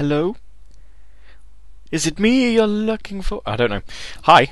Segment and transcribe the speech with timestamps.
[0.00, 0.34] Hello?
[1.92, 3.42] Is it me you're looking for?
[3.44, 3.82] I don't know.
[4.22, 4.50] Hi.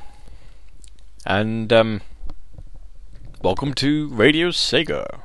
[1.24, 2.02] And, um,
[3.40, 5.20] welcome to Radio Sega.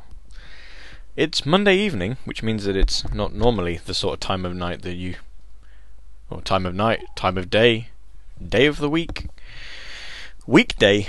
[1.18, 4.84] It's Monday evening, which means that it's not normally the sort of time of night
[4.84, 5.16] that you.
[6.30, 7.90] or time of night, time of day,
[8.42, 9.28] day of the week,
[10.48, 11.06] weekday,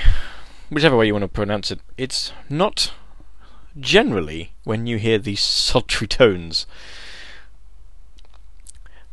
[0.71, 1.79] whichever way you want to pronounce it.
[1.97, 2.93] It's not
[3.79, 6.67] generally when you hear these sultry tones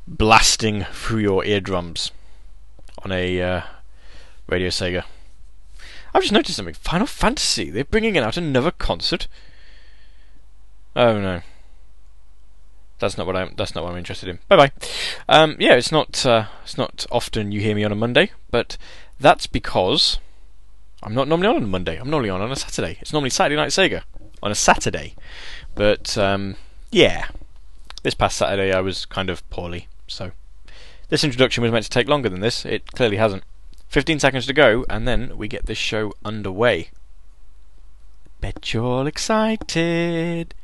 [0.07, 2.11] blasting through your eardrums
[3.03, 3.61] on a uh,
[4.47, 5.03] Radio Sega.
[6.13, 6.73] I've just noticed something.
[6.73, 7.69] Final Fantasy.
[7.69, 9.27] They're bringing out another concert.
[10.95, 11.41] Oh no.
[12.99, 13.53] That's not what I'm.
[13.57, 14.39] That's not what I'm interested in.
[14.47, 14.71] Bye bye.
[15.27, 16.23] Um, yeah, it's not.
[16.25, 18.77] Uh, it's not often you hear me on a Monday, but
[19.19, 20.19] that's because
[21.01, 21.97] I'm not normally on a Monday.
[21.97, 22.97] I'm normally on on a Saturday.
[23.01, 24.03] It's normally Saturday Night Sega
[24.43, 25.15] on a Saturday,
[25.73, 26.57] but um,
[26.91, 27.29] yeah,
[28.03, 30.31] this past Saturday I was kind of poorly, so
[31.09, 32.65] this introduction was meant to take longer than this.
[32.65, 33.43] It clearly hasn't.
[33.89, 36.89] 15 seconds to go, and then we get this show underway.
[38.39, 40.55] Bet you're all excited.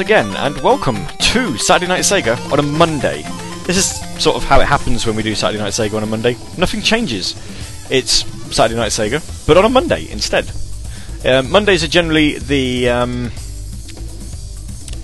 [0.00, 3.20] Once again, and welcome to Saturday Night Sega on a Monday.
[3.66, 6.06] This is sort of how it happens when we do Saturday Night Sega on a
[6.06, 6.38] Monday.
[6.56, 7.34] Nothing changes.
[7.90, 8.24] It's
[8.54, 10.50] Saturday Night Sega, but on a Monday instead.
[11.22, 13.30] Uh, Mondays are generally the um,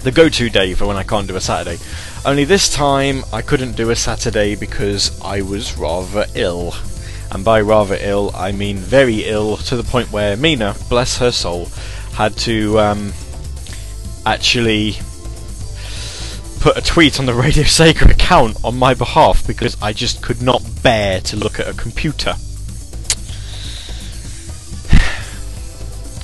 [0.02, 1.76] the go-to day for when I can't do a Saturday.
[2.24, 6.74] Only this time I couldn't do a Saturday because I was rather ill.
[7.32, 11.32] And by rather ill, I mean very ill to the point where Mina, bless her
[11.32, 11.66] soul,
[12.14, 13.12] had to um,
[14.26, 14.96] actually
[16.60, 20.42] put a tweet on the Radio Sega account on my behalf because I just could
[20.42, 22.30] not bear to look at a computer.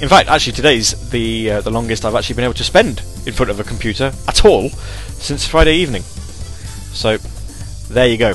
[0.02, 3.32] In fact, actually, today's the uh, the longest I've actually been able to spend in
[3.32, 6.02] front of a computer at all since Friday evening.
[6.92, 7.18] So,
[7.88, 8.34] there you go.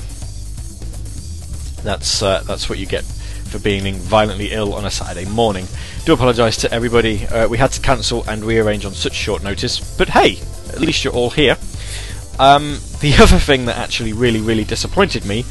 [1.84, 5.68] That's uh, that's what you get for being violently ill on a Saturday morning.
[6.07, 7.27] Do apologise to everybody.
[7.27, 10.39] Uh, we had to cancel and rearrange on such short notice, but hey,
[10.69, 11.57] at least you're all here.
[12.39, 15.44] Um, the other thing that actually really, really disappointed me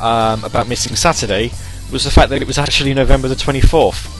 [0.00, 1.52] um, about missing Saturday
[1.92, 4.10] was the fact that it was actually November the 24th.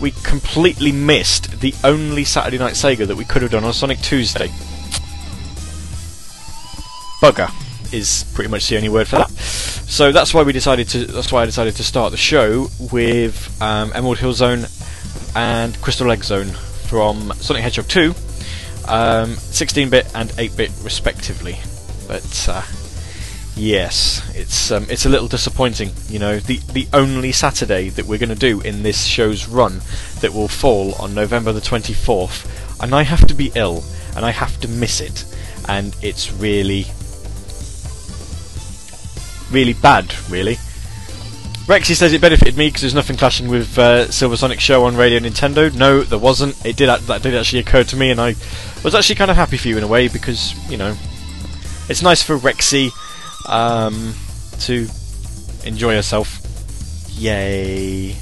[0.00, 4.00] We completely missed the only Saturday Night Sega that we could have done on Sonic
[4.00, 4.48] Tuesday.
[7.22, 7.52] Bugger
[7.92, 9.30] is pretty much the only word for that.
[9.30, 11.04] So that's why we decided to.
[11.06, 14.66] That's why I decided to start the show with um, Emerald Hill Zone
[15.34, 18.10] and Crystal Egg Zone from Sonic Hedgehog 2,
[18.88, 21.58] um, 16-bit and 8-bit respectively.
[22.08, 22.62] But uh,
[23.56, 25.90] yes, it's um, it's a little disappointing.
[26.08, 29.80] You know, the the only Saturday that we're going to do in this show's run
[30.20, 33.84] that will fall on November the 24th, and I have to be ill
[34.16, 35.24] and I have to miss it,
[35.68, 36.86] and it's really
[39.50, 40.58] really bad, really.
[41.70, 44.96] Rexy says it benefited me because there's nothing clashing with uh, Silver Sonic Show on
[44.96, 45.72] Radio Nintendo.
[45.72, 46.66] No, there wasn't.
[46.66, 48.34] It did that did actually occur to me, and I
[48.82, 50.96] was actually kind of happy for you in a way because you know
[51.88, 52.90] it's nice for Rexy
[53.48, 54.14] um,
[54.62, 54.88] to
[55.64, 56.40] enjoy herself.
[57.10, 58.14] Yay!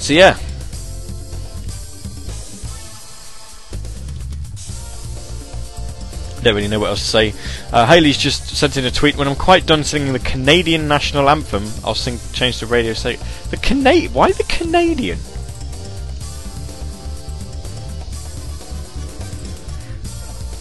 [0.00, 0.36] So yeah,
[6.42, 7.34] don't really know what else to say.
[7.72, 9.16] Uh, Haley's just sent in a tweet.
[9.16, 12.92] When I'm quite done singing the Canadian national anthem, I'll sing change to radio.
[12.92, 13.16] Say
[13.50, 14.12] the Canadian.
[14.12, 15.18] Why the Canadian?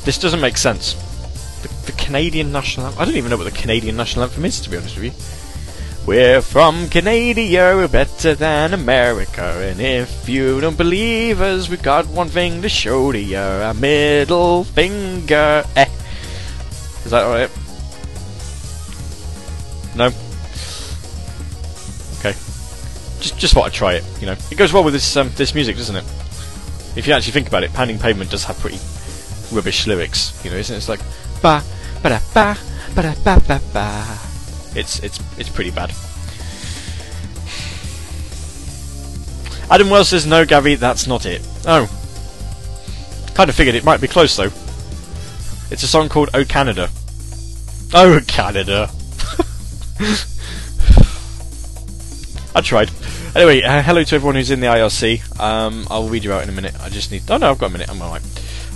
[0.05, 0.93] This doesn't make sense.
[1.61, 2.87] The, the Canadian national.
[2.87, 3.01] Anthem.
[3.01, 5.36] I don't even know what the Canadian national anthem is, to be honest with you.
[6.07, 9.43] We're from Canada, we're better than America.
[9.43, 13.73] And if you don't believe us, we've got one thing to show to you a
[13.73, 15.65] middle finger.
[15.75, 15.85] Eh.
[17.03, 17.51] Is that alright?
[19.97, 20.05] No?
[22.19, 22.31] Okay.
[23.19, 24.35] Just just thought I'd try it, you know.
[24.49, 26.05] It goes well with this um, this music, doesn't it?
[26.95, 28.79] If you actually think about it, Pounding Pavement does have pretty
[29.53, 30.77] rubbish lyrics, you know, isn't it?
[30.77, 31.01] It's like
[31.41, 31.61] ba
[32.01, 32.57] ba da ba
[32.95, 34.36] ba da ba ba ba
[34.77, 35.91] it's it's it's pretty bad.
[39.69, 41.41] Adam Wells says no, Gavi, that's not it.
[41.65, 41.87] Oh,
[43.33, 44.51] kind of figured it might be close though.
[45.69, 46.89] It's a song called "Oh Canada."
[47.93, 48.89] Oh Canada.
[52.55, 52.89] I tried.
[53.35, 55.39] Anyway, uh, hello to everyone who's in the IRC.
[55.39, 56.73] Um, I'll read you out in a minute.
[56.81, 57.23] I just need.
[57.29, 57.89] Oh no, I've got a minute.
[57.89, 58.23] I'm alright.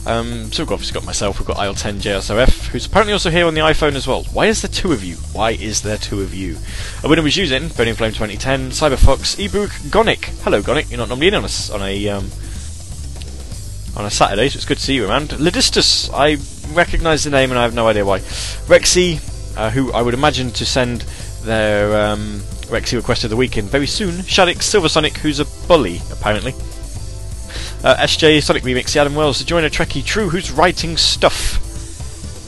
[0.05, 3.53] Um, so we've obviously got myself, we've got IL10 JSOF, who's apparently also here on
[3.53, 4.24] the iPhone as well.
[4.34, 5.15] Why is there two of you?
[5.31, 6.58] Why is there two of you?
[7.03, 10.25] A winner was using Burning Flame 2010, Cyberfox, Ebook, Gonic.
[10.43, 12.31] Hello Gonic, you're not normally in on a, on a, um,
[13.96, 15.29] on a Saturday, so it's good to see you around.
[15.29, 16.38] Ladistus, I
[16.74, 18.20] recognise the name and I have no idea why.
[18.20, 19.20] Rexy,
[19.55, 21.01] uh, who I would imagine to send
[21.43, 22.39] their um,
[22.72, 24.13] Rexy request of the weekend very soon.
[24.22, 26.55] Shadix, Silver Sonic, who's a bully, apparently.
[27.84, 31.56] Uh, SJ Sonic Remix, Adam Wells, the Joiner Trekkie True, who's writing stuff.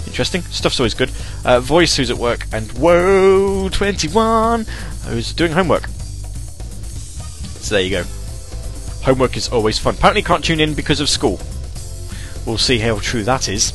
[0.06, 0.44] Interesting.
[0.44, 1.12] Stuff's always good.
[1.44, 4.68] Uh, Voice, who's at work, and Whoa21,
[5.08, 5.88] who's doing homework.
[7.58, 8.04] So there you go.
[9.02, 9.96] Homework is always fun.
[9.96, 11.40] Apparently can't tune in because of school.
[12.46, 13.72] We'll see how true that is.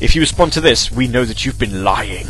[0.00, 2.28] If you respond to this, we know that you've been lying.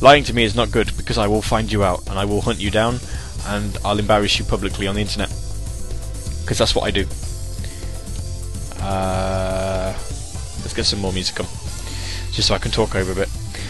[0.00, 2.40] Lying to me is not good because I will find you out and I will
[2.40, 2.98] hunt you down
[3.46, 5.28] and I'll embarrass you publicly on the internet.
[6.40, 7.06] Because that's what I do.
[8.80, 9.92] Uh,
[10.60, 11.46] let's get some more music on.
[12.32, 13.28] Just so I can talk over a bit.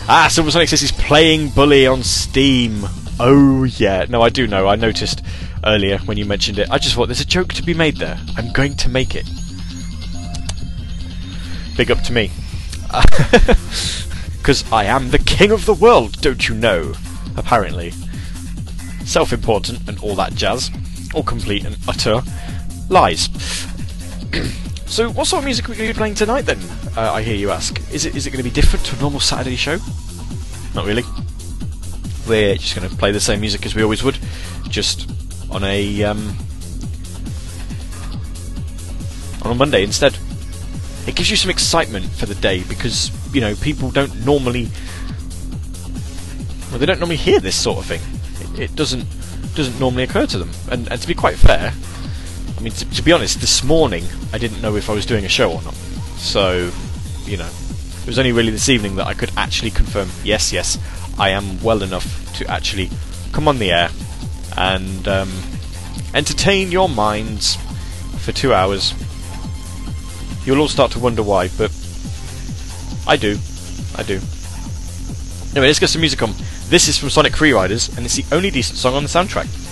[0.09, 2.85] Ah, Silver Sonic says he's playing Bully on Steam.
[3.21, 4.07] Oh, yeah.
[4.09, 4.67] No, I do know.
[4.67, 5.23] I noticed
[5.65, 6.71] earlier when you mentioned it.
[6.71, 8.19] I just thought there's a joke to be made there.
[8.37, 9.29] I'm going to make it.
[11.77, 12.31] Big up to me.
[14.45, 16.93] Because I am the king of the world, don't you know?
[17.35, 17.95] Apparently.
[19.05, 20.71] Self important and all that jazz.
[21.15, 22.23] All complete and utter
[22.89, 23.29] lies.
[24.87, 26.59] so, what sort of music are we going to be playing tonight then?
[26.97, 27.79] Uh, I hear you ask.
[27.93, 29.79] Is it is it going to be different to a normal Saturday show?
[30.75, 31.05] Not really.
[32.27, 34.19] We're just going to play the same music as we always would,
[34.69, 35.11] just
[35.51, 36.37] on a um,
[39.43, 40.17] on a Monday instead.
[41.07, 44.69] It gives you some excitement for the day because you know people don't normally
[46.71, 48.01] well they don't normally hear this sort of thing.
[48.59, 49.07] It, doesn't
[49.55, 50.51] doesn't normally occur to them.
[50.71, 51.73] And, and to be quite fair,
[52.57, 55.25] I mean to, to be honest, this morning I didn't know if I was doing
[55.25, 55.75] a show or not.
[56.17, 56.71] So
[57.25, 57.49] you know,
[58.03, 60.79] it was only really this evening that I could actually confirm yes, yes,
[61.19, 62.91] I am well enough to actually
[63.33, 63.91] come on the air
[64.57, 65.33] and um,
[66.15, 67.57] entertain your minds
[68.19, 68.95] for two hours.
[70.45, 71.73] You'll all start to wonder why, but
[73.07, 73.39] I do.
[73.97, 74.21] I do.
[75.53, 76.31] Anyway, let's get some music on.
[76.75, 79.64] This is from Sonic Free Riders, and it's the only decent song on the soundtrack.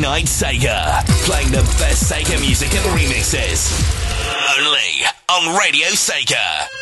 [0.00, 3.68] Night Sega, playing the best Sega music and remixes.
[4.56, 6.77] Only on Radio Sega.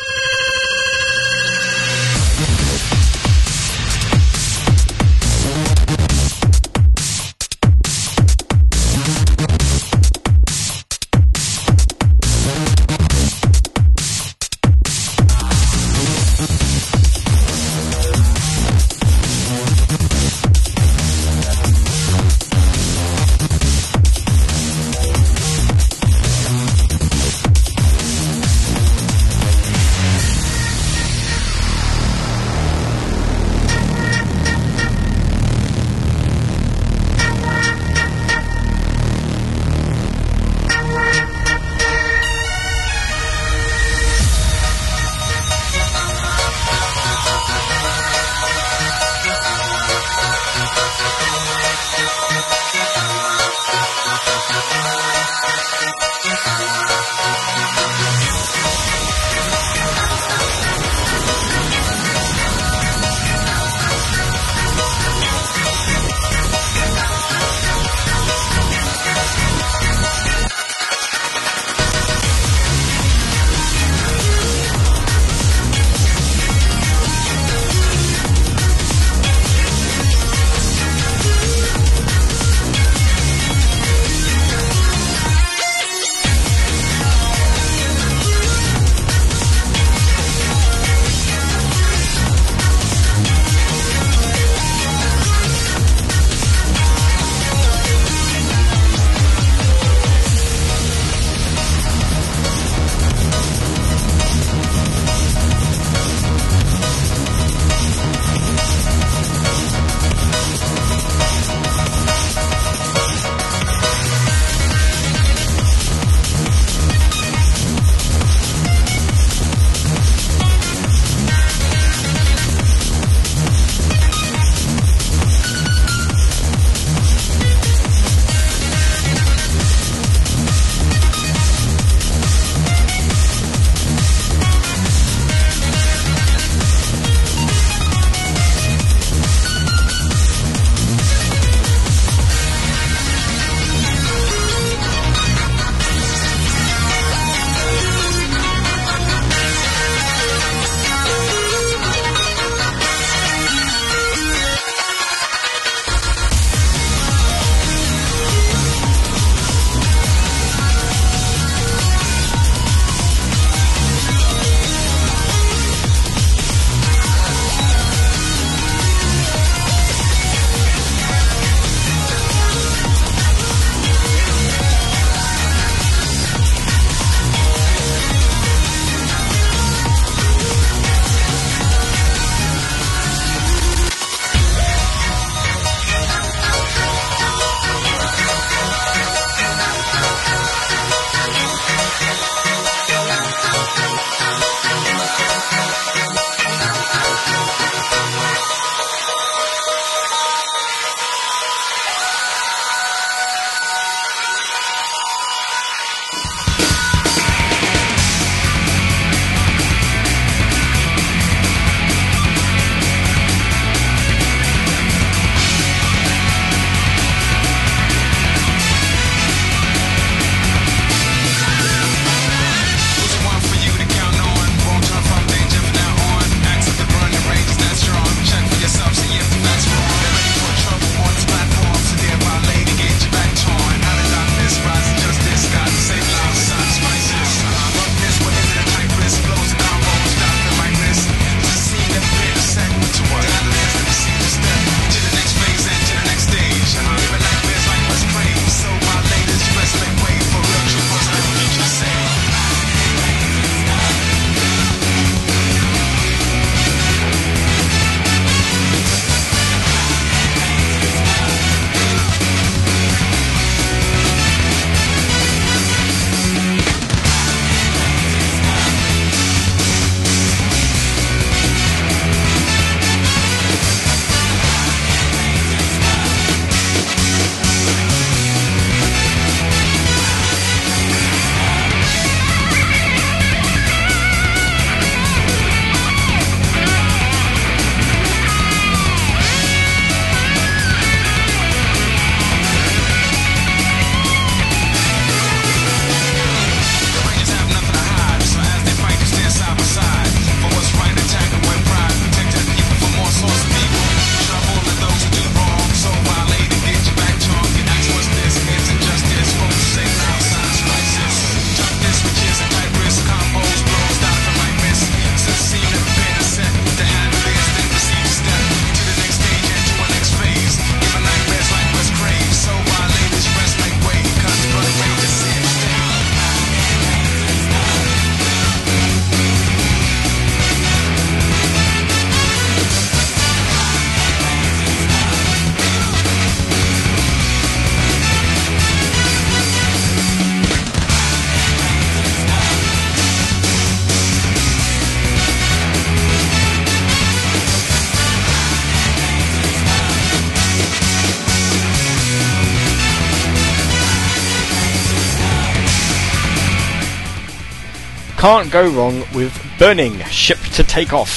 [358.27, 361.09] Can't go wrong with Burning Ship to Take Off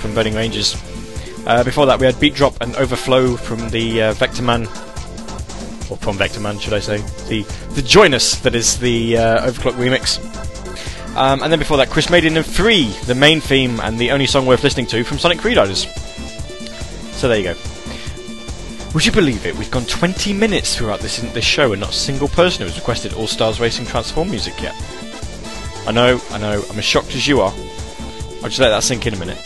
[0.00, 0.80] from Burning Rangers.
[1.44, 4.66] Uh, before that, we had Beat Drop and Overflow from the uh, Vectorman,
[5.90, 6.98] or from Vectorman, should I say?
[7.26, 7.42] The
[7.74, 10.20] the Join Us that is the uh, Overclock remix.
[11.16, 14.26] Um, and then before that, Chris Maiden and Free, the main theme and the only
[14.26, 15.88] song worth listening to from Sonic Freeriders.
[17.14, 17.56] So there you go.
[18.94, 19.56] Would you believe it?
[19.56, 22.78] We've gone 20 minutes throughout this this show and not a single person who has
[22.78, 24.76] requested All Stars Racing Transform music yet.
[25.86, 27.52] I know, I know, I'm as shocked as you are.
[28.42, 29.38] I'll just let that sink in a minute.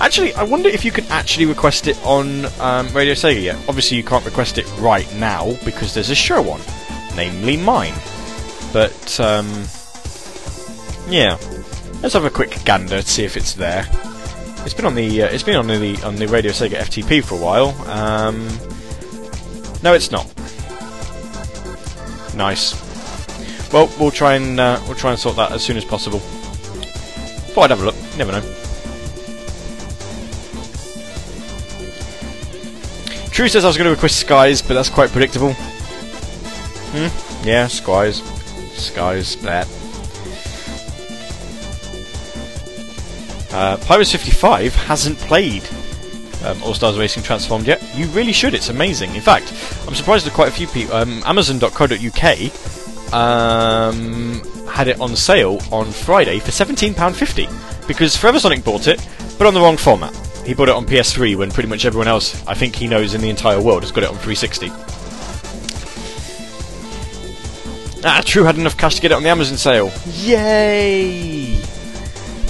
[0.00, 3.56] Actually, I wonder if you can actually request it on um, Radio Sega yet.
[3.68, 6.60] Obviously, you can't request it right now because there's a show on,
[7.16, 7.94] namely mine.
[8.72, 9.46] But, um,
[11.08, 11.38] yeah,
[12.02, 13.88] let's have a quick gander to see if it's there.
[14.66, 17.36] It's been on the uh, it's been on the on the Radio Sega FTP for
[17.36, 17.68] a while.
[17.88, 18.48] Um,
[19.82, 20.26] no, it's not.
[22.34, 22.85] Nice.
[23.72, 26.20] Well, we'll try and uh, we'll try and sort that as soon as possible.
[26.20, 27.96] Thought I'd have a look.
[28.16, 28.42] Never know.
[33.30, 35.52] True says I was going to request Skies, but that's quite predictable.
[36.92, 37.46] Hmm.
[37.46, 38.22] Yeah, Skies.
[38.72, 39.36] Skies.
[39.42, 39.68] That.
[43.52, 45.62] Uh, Pyrus 55 hasn't played
[46.44, 47.82] um, All Stars Racing Transformed yet.
[47.94, 48.54] You really should.
[48.54, 49.14] It's amazing.
[49.14, 49.52] In fact,
[49.86, 50.94] I'm surprised that quite a few people.
[50.94, 58.88] Um, Amazon.co.uk um, had it on sale on Friday for £17.50 because Forever Sonic bought
[58.88, 59.06] it,
[59.38, 60.14] but on the wrong format.
[60.44, 63.20] He bought it on PS3 when pretty much everyone else, I think he knows in
[63.20, 64.70] the entire world, has got it on 360.
[68.04, 69.92] Ah, True had enough cash to get it on the Amazon sale.
[70.06, 71.56] Yay!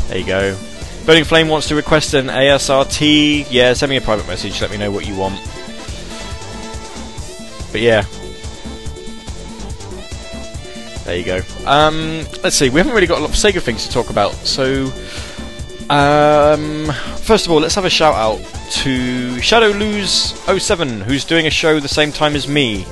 [0.08, 0.58] There you go.
[1.06, 3.46] Burning Flame wants to request an ASRT.
[3.48, 4.60] Yeah, send me a private message.
[4.60, 5.36] Let me know what you want.
[7.72, 8.04] But yeah.
[11.06, 11.40] There you go.
[11.66, 12.68] Um, let's see.
[12.68, 14.32] We haven't really got a lot of Sega things to talk about.
[14.32, 14.86] So,
[15.88, 21.46] um, first of all, let's have a shout out to Shadow Lose 07, who's doing
[21.46, 22.82] a show the same time as me,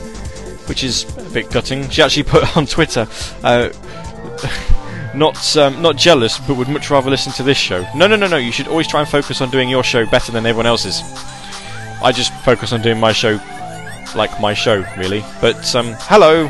[0.69, 1.89] which is a bit gutting.
[1.91, 3.09] She actually put on Twitter.
[3.43, 3.71] Uh,
[5.17, 7.85] not um, not jealous, but would much rather listen to this show.
[7.97, 8.37] No, no, no, no.
[8.37, 11.03] You should always try and focus on doing your show better than everyone else's.
[12.01, 13.41] I just focus on doing my show
[14.15, 15.25] like my show, really.
[15.41, 16.49] But um, hello.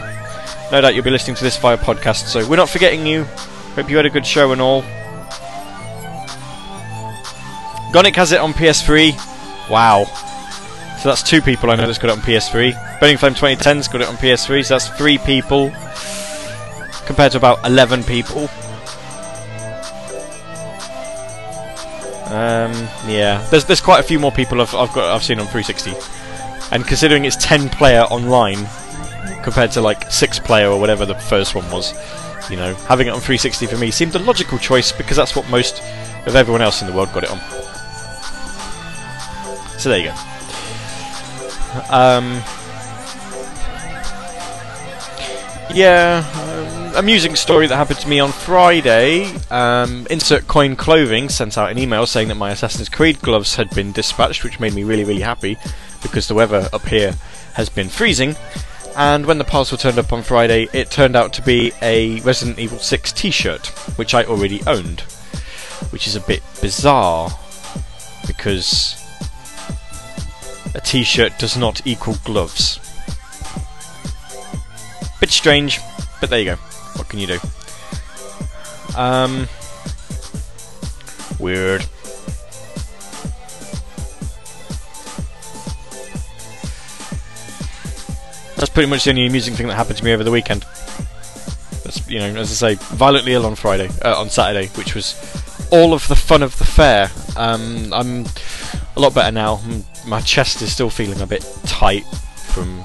[0.72, 3.24] No doubt you'll be listening to this via podcast, so we're not forgetting you.
[3.74, 4.82] Hope you had a good show and all.
[7.92, 9.70] Gonic has it on PS3.
[9.70, 10.04] Wow.
[11.00, 12.98] So that's two people I know that's got it on PS3.
[12.98, 15.70] Burning Flame 2010's got it on PS3, so that's three people
[17.06, 18.48] compared to about 11 people.
[22.26, 22.72] Um,
[23.06, 25.92] yeah, there's there's quite a few more people I've, I've got I've seen on 360,
[26.74, 28.66] and considering it's 10 player online
[29.44, 31.92] compared to like six player or whatever the first one was,
[32.50, 35.48] you know, having it on 360 for me seemed a logical choice because that's what
[35.50, 35.80] most
[36.26, 37.38] of everyone else in the world got it on.
[39.78, 40.14] So there you go.
[41.90, 42.42] Um,
[45.74, 49.30] yeah, um, amusing story that happened to me on Friday.
[49.50, 53.68] Um, Insert Coin Clothing sent out an email saying that my Assassin's Creed gloves had
[53.70, 55.58] been dispatched, which made me really, really happy
[56.00, 57.14] because the weather up here
[57.54, 58.36] has been freezing.
[58.96, 62.58] And when the parcel turned up on Friday, it turned out to be a Resident
[62.58, 65.00] Evil 6 t shirt, which I already owned.
[65.90, 67.30] Which is a bit bizarre
[68.26, 69.00] because
[70.74, 72.78] a t shirt does not equal gloves.
[75.20, 75.80] Bit strange,
[76.20, 76.56] but there you go.
[76.96, 77.38] What can you do?
[78.96, 79.48] Um,
[81.40, 81.84] weird.
[88.64, 90.62] That's pretty much the only amusing thing that happened to me over the weekend.
[91.82, 95.14] That's you know, as I say, violently ill on Friday, uh, on Saturday, which was
[95.70, 97.10] all of the fun of the fair.
[97.36, 98.24] Um, I'm
[98.96, 99.60] a lot better now.
[100.06, 102.04] My chest is still feeling a bit tight
[102.54, 102.82] from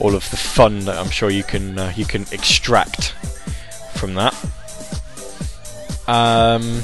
[0.00, 3.12] all of the fun that I'm sure you can uh, you can extract
[3.94, 4.34] from that.
[6.08, 6.82] Um,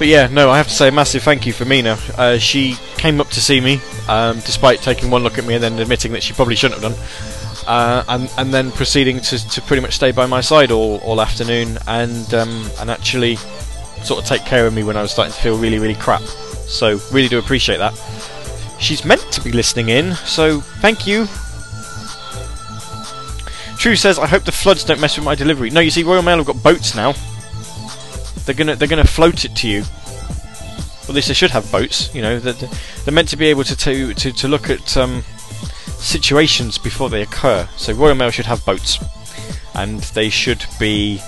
[0.00, 1.98] but yeah, no, I have to say a massive thank you for Mina.
[2.16, 5.62] Uh, she came up to see me, um, despite taking one look at me and
[5.62, 9.60] then admitting that she probably shouldn't have done, uh, and and then proceeding to, to
[9.60, 13.36] pretty much stay by my side all, all afternoon and um, and actually
[14.02, 16.22] sort of take care of me when I was starting to feel really really crap.
[16.22, 17.92] So really do appreciate that.
[18.80, 21.26] She's meant to be listening in, so thank you.
[23.76, 25.68] True says, I hope the floods don't mess with my delivery.
[25.68, 27.14] No, you see, Royal Mail have got boats now.
[28.44, 29.82] They're gonna they're gonna float it to you.
[29.82, 32.14] Well, at least they should have boats.
[32.14, 32.68] You know, they're,
[33.04, 35.22] they're meant to be able to to to, to look at um,
[35.98, 37.68] situations before they occur.
[37.76, 38.98] So Royal Mail should have boats,
[39.74, 41.20] and they should be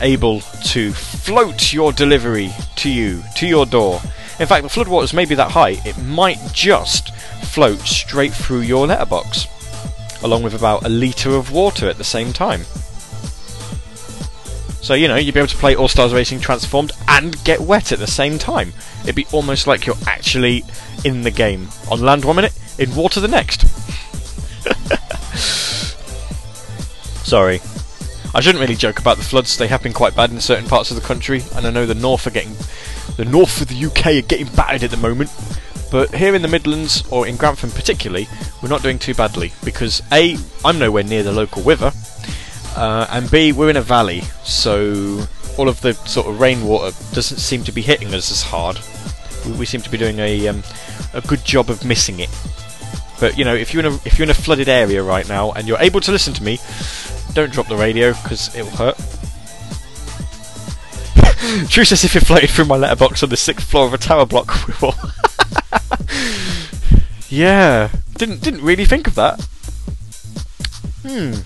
[0.00, 4.00] able to float your delivery to you, to your door.
[4.38, 8.86] In fact, the floodwaters may be that high, it might just float straight through your
[8.86, 9.46] letterbox,
[10.22, 12.62] along with about a litre of water at the same time.
[14.80, 17.92] So, you know, you'd be able to play All Stars Racing Transformed and get wet
[17.92, 18.72] at the same time.
[19.02, 20.64] It'd be almost like you're actually
[21.04, 21.68] in the game.
[21.90, 23.62] On land one minute, in water the next.
[27.26, 27.60] Sorry.
[28.34, 29.56] I shouldn't really joke about the floods.
[29.56, 31.94] They have been quite bad in certain parts of the country, and I know the
[31.94, 32.54] north are getting,
[33.16, 35.30] the north of the UK are getting battered at the moment.
[35.90, 38.28] But here in the Midlands, or in Grantham particularly,
[38.62, 41.92] we're not doing too badly because a, I'm nowhere near the local river,
[42.78, 47.38] uh, and b, we're in a valley, so all of the sort of rainwater doesn't
[47.38, 48.78] seem to be hitting us as hard.
[49.44, 50.62] We, we seem to be doing a um,
[51.12, 52.30] a good job of missing it.
[53.18, 55.50] But you know, if you're in a if you're in a flooded area right now
[55.50, 56.60] and you're able to listen to me,
[57.34, 58.96] don't drop the radio because it will hurt.
[61.68, 64.24] True says if it floated through my letterbox on the sixth floor of a tower
[64.24, 64.94] block, we will.
[67.28, 69.40] yeah, didn't didn't really think of that.
[71.02, 71.40] Hmm.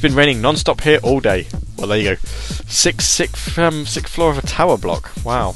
[0.00, 1.46] It's been raining non-stop here all day.
[1.76, 2.20] Well, there you go.
[2.24, 5.12] Six, six, um, sixth floor of a tower block.
[5.26, 5.54] Wow.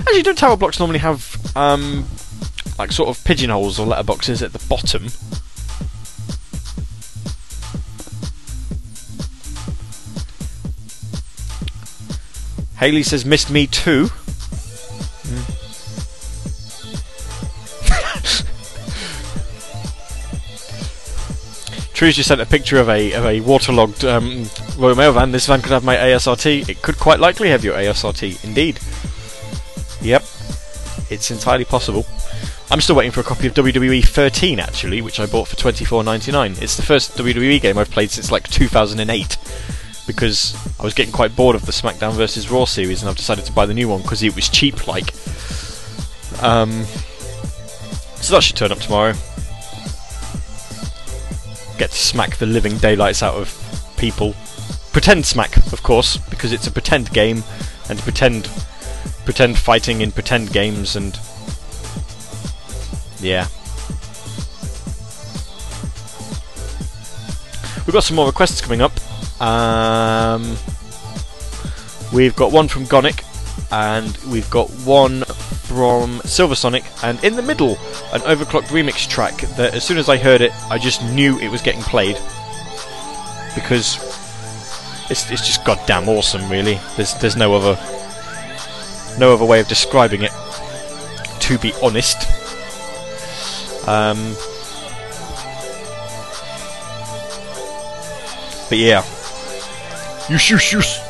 [0.00, 2.04] Actually, don't tower blocks normally have um,
[2.76, 5.06] like sort of pigeonholes or letterboxes at the bottom?
[12.78, 14.10] Haley says, missed me too.
[21.94, 25.30] True's just sent a picture of a of a waterlogged um, Royal Mail van.
[25.32, 26.68] This van could have my ASRT.
[26.68, 28.80] It could quite likely have your ASRT, indeed.
[30.00, 30.22] Yep,
[31.10, 32.06] it's entirely possible.
[32.70, 36.62] I'm still waiting for a copy of WWE 13 actually, which I bought for 24.99.
[36.62, 39.36] It's the first WWE game I've played since like 2008
[40.06, 43.44] because I was getting quite bored of the SmackDown vs Raw series, and I've decided
[43.44, 44.86] to buy the new one because it was cheap.
[44.86, 45.12] Like,
[46.42, 46.84] um,
[48.16, 49.14] so that should turn up tomorrow.
[51.78, 54.34] Get to smack the living daylights out of people.
[54.92, 57.42] Pretend smack, of course, because it's a pretend game,
[57.88, 58.48] and pretend
[59.24, 61.18] pretend fighting in pretend games, and
[63.20, 63.46] yeah.
[67.86, 68.92] We've got some more requests coming up.
[69.40, 70.56] Um,
[72.12, 73.24] we've got one from Gonic,
[73.72, 75.24] and we've got one
[75.74, 77.72] from Silver Sonic, and in the middle,
[78.12, 81.48] an overclocked remix track that as soon as I heard it, I just knew it
[81.50, 82.16] was getting played.
[83.54, 83.96] Because
[85.10, 86.78] it's, it's just goddamn awesome, really.
[86.96, 87.78] There's, there's no other
[89.18, 90.32] no other way of describing it,
[91.40, 92.16] to be honest.
[93.88, 94.34] Um,
[98.68, 99.02] but yeah,
[100.28, 101.01] Yush, yush, yush.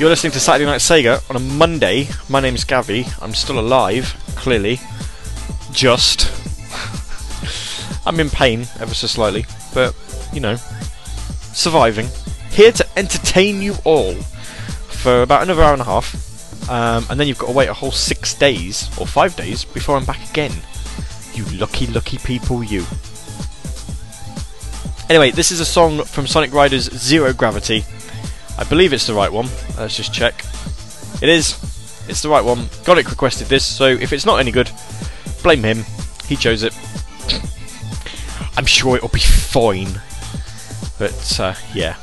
[0.00, 2.08] You're listening to Saturday Night Sega on a Monday.
[2.30, 3.06] My name's Gavi.
[3.22, 4.80] I'm still alive, clearly.
[5.72, 6.32] Just.
[8.06, 9.94] I'm in pain ever so slightly, but,
[10.32, 10.56] you know,
[11.52, 12.08] surviving.
[12.50, 16.70] Here to entertain you all for about another hour and a half.
[16.70, 19.98] Um, and then you've got to wait a whole six days, or five days, before
[19.98, 20.52] I'm back again.
[21.34, 22.86] You lucky, lucky people, you.
[25.10, 27.84] Anyway, this is a song from Sonic Riders Zero Gravity.
[28.60, 29.48] I believe it's the right one.
[29.78, 30.44] Let's just check.
[31.22, 31.58] It is.
[32.08, 32.68] It's the right one.
[32.84, 34.70] Gonic requested this, so if it's not any good,
[35.42, 35.84] blame him.
[36.26, 36.76] He chose it.
[38.56, 40.00] I'm sure it'll be fine.
[40.98, 41.96] But, uh, yeah.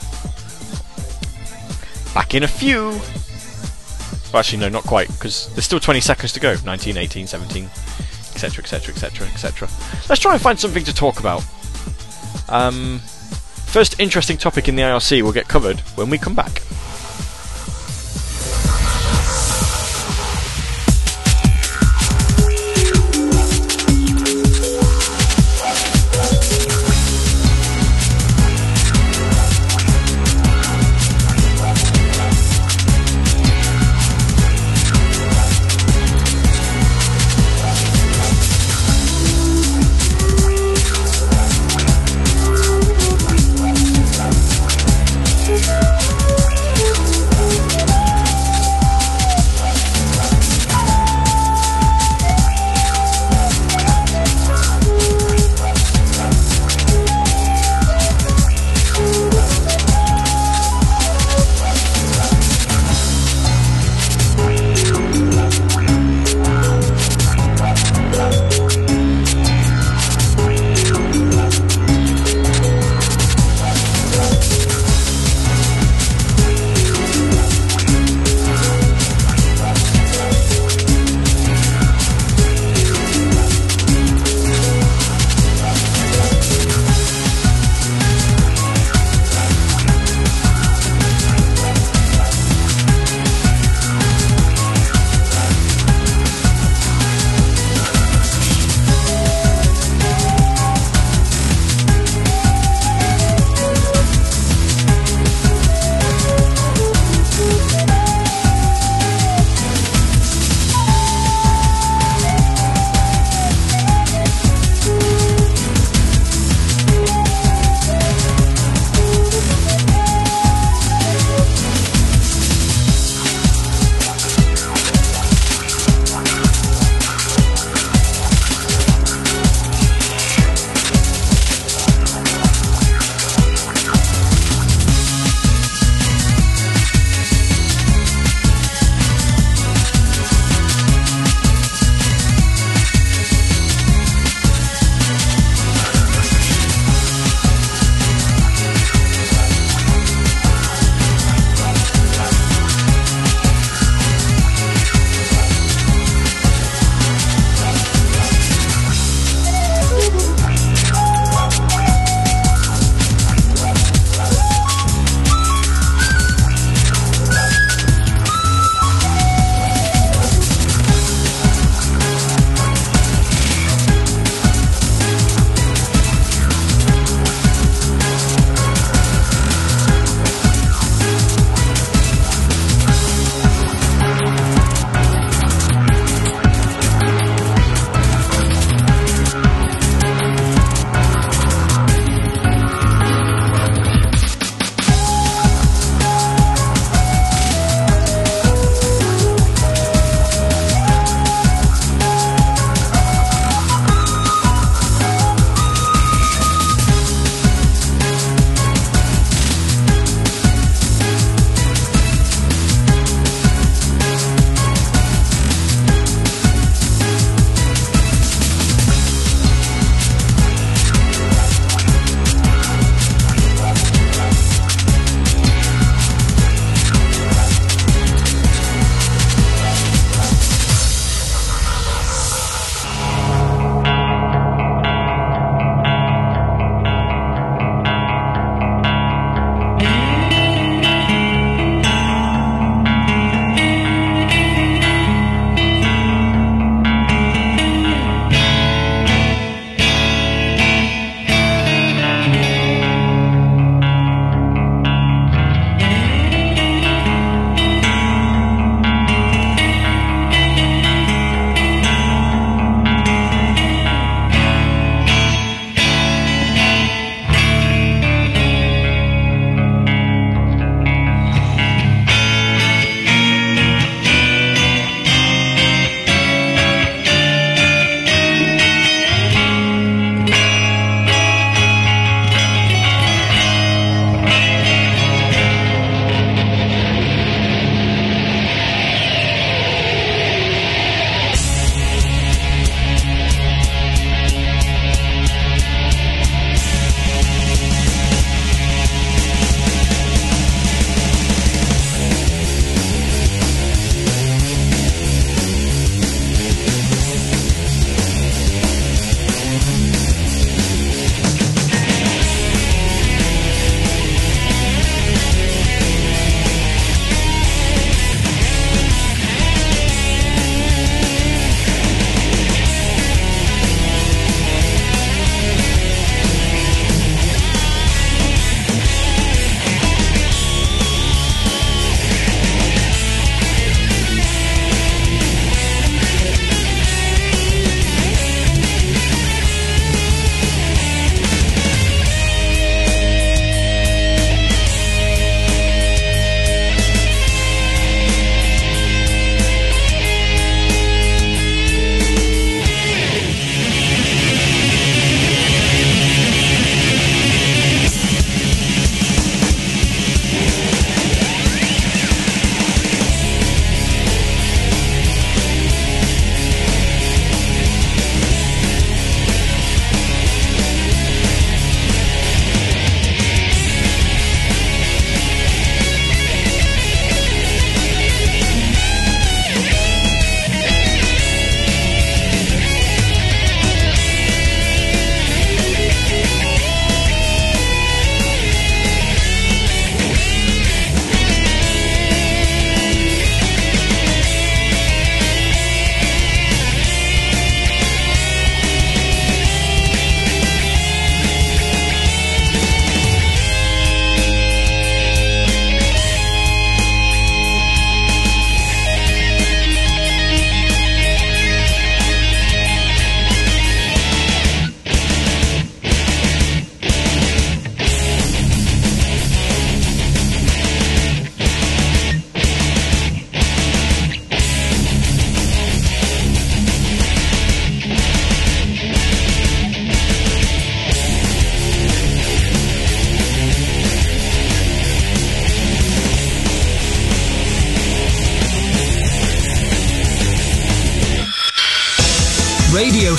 [2.15, 2.99] Back in a few!
[4.33, 6.55] Well, actually, no, not quite, because there's still 20 seconds to go.
[6.65, 7.65] 19, 18, 17,
[8.33, 9.69] etc., etc., etc., etc.
[10.09, 11.45] Let's try and find something to talk about.
[12.49, 13.01] Um,
[13.77, 16.63] first interesting topic in the IRC will get covered when we come back.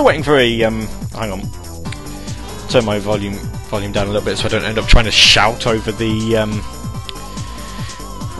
[0.00, 0.64] Still waiting for a.
[0.64, 1.42] Um, hang on.
[2.70, 3.34] Turn my volume
[3.68, 6.38] volume down a little bit so I don't end up trying to shout over the
[6.38, 6.52] um,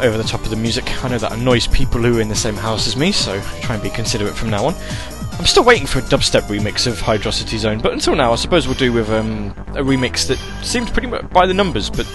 [0.02, 1.04] over the top of the music.
[1.04, 3.74] I know that annoys people who are in the same house as me, so try
[3.74, 4.74] and be considerate from now on.
[5.38, 8.66] I'm still waiting for a dubstep remix of Hydrocity Zone, but until now, I suppose
[8.66, 12.06] we'll do with um, a remix that seems pretty much by the numbers, but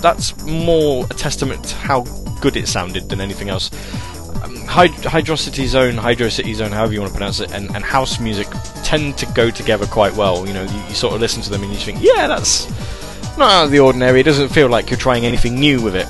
[0.00, 2.02] that's more a testament to how
[2.40, 3.72] good it sounded than anything else.
[4.44, 7.84] Um, Hyd- Hydrocity Zone, Hydro City Zone, however you want to pronounce it, and, and
[7.84, 8.46] house music
[8.92, 10.46] tend to go together quite well.
[10.46, 12.68] You know, you, you sort of listen to them and you think, yeah, that's
[13.38, 14.20] not out of the ordinary.
[14.20, 16.06] It doesn't feel like you're trying anything new with it.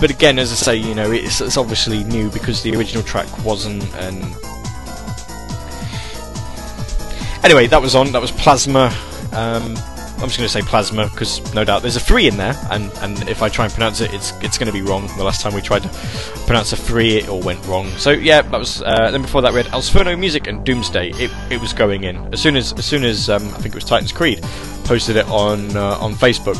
[0.00, 3.28] But again, as I say, you know, it's, it's obviously new because the original track
[3.44, 3.84] wasn't.
[3.96, 4.22] And
[7.44, 8.12] anyway, that was on.
[8.12, 8.90] That was Plasma.
[9.32, 9.76] Um,
[10.24, 12.90] I'm just going to say Plasma because no doubt there's a three in there, and,
[13.02, 15.06] and if I try and pronounce it, it's it's going to be wrong.
[15.18, 15.88] The last time we tried to
[16.46, 17.88] pronounce a three, it all went wrong.
[17.98, 18.80] So yeah, that was.
[18.80, 21.10] Uh, then before that, we had Alsferno Music and Doomsday.
[21.10, 23.74] It, it was going in as soon as as soon as um, I think it
[23.74, 24.40] was Titans Creed
[24.84, 26.56] posted it on uh, on Facebook,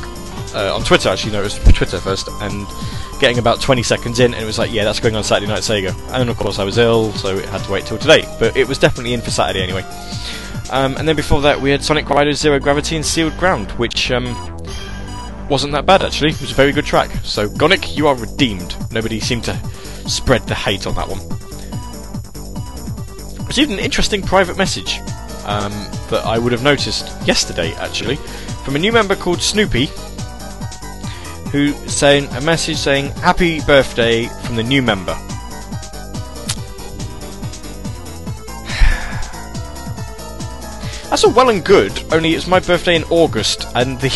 [0.55, 1.33] uh, on Twitter actually.
[1.33, 2.67] No, it was Twitter first, and
[3.19, 5.63] getting about 20 seconds in, and it was like, yeah, that's going on Saturday Night
[5.63, 5.95] Sega.
[6.13, 8.25] And of course, I was ill, so it had to wait till today.
[8.39, 9.83] But it was definitely in for Saturday anyway.
[10.71, 14.11] Um, and then before that, we had Sonic Riders Zero Gravity and Sealed Ground, which
[14.11, 14.35] um,
[15.49, 16.31] wasn't that bad actually.
[16.31, 17.11] It was a very good track.
[17.23, 18.77] So, Gonic, you are redeemed.
[18.93, 19.57] Nobody seemed to
[20.09, 21.21] spread the hate on that one.
[23.47, 24.99] received an interesting private message
[25.45, 25.73] um,
[26.11, 28.17] that I would have noticed yesterday, actually,
[28.65, 29.87] from a new member called Snoopy,
[31.53, 35.17] who sent a message saying "Happy birthday" from the new member.
[41.15, 44.11] That's all well and good, only it's my birthday in August, and the,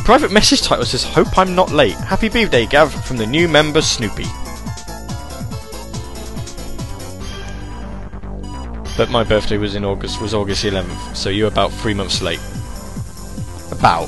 [0.04, 1.96] private message title says, Hope I'm not late.
[1.96, 4.26] Happy birthday, Gav, from the new member Snoopy.
[8.96, 12.38] But my birthday was in August, was August 11th, so you're about three months late.
[13.72, 14.06] About.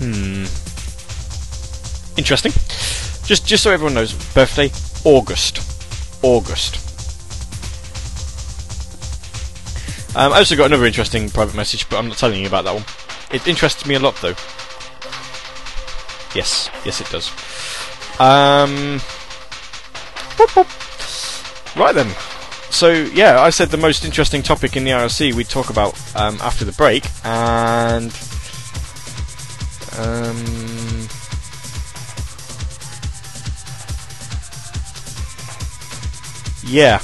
[0.00, 0.44] Hmm.
[2.18, 2.52] Interesting.
[3.24, 4.70] Just, just so everyone knows, birthday
[5.06, 5.62] August.
[6.22, 6.89] August.
[10.16, 12.74] Um, I also got another interesting private message, but I'm not telling you about that
[12.74, 12.84] one.
[13.32, 14.34] It interests me a lot, though.
[16.34, 17.28] Yes, yes, it does.
[18.18, 18.98] Um,
[20.36, 21.76] boop, boop.
[21.76, 22.08] Right then.
[22.70, 26.38] So yeah, I said the most interesting topic in the IRC we'd talk about um,
[26.40, 28.12] after the break, and
[29.98, 31.08] um,
[36.64, 37.00] yeah.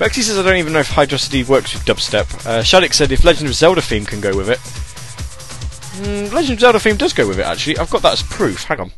[0.00, 2.46] Rexy says I don't even know if Hydrocity works with dubstep.
[2.46, 4.58] Uh, said if Legend of Zelda theme can go with it.
[6.00, 7.76] Mm, Legend of Zelda theme does go with it actually.
[7.76, 8.64] I've got that as proof.
[8.64, 8.92] Hang on.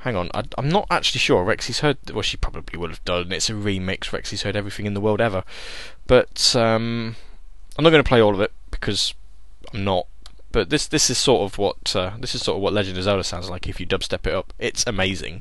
[0.00, 0.30] Hang on.
[0.34, 1.42] I, am not actually sure.
[1.42, 1.96] Rexy's heard.
[2.12, 3.32] Well, she probably would have done.
[3.32, 4.10] It's a remix.
[4.10, 5.42] Rexy's heard everything in the world ever.
[6.06, 7.16] But um,
[7.78, 9.14] I'm not going to play all of it because
[9.72, 10.06] I'm not.
[10.52, 13.04] But this this is sort of what uh, this is sort of what Legend of
[13.04, 14.52] Zelda sounds like if you dubstep it up.
[14.58, 15.40] It's amazing.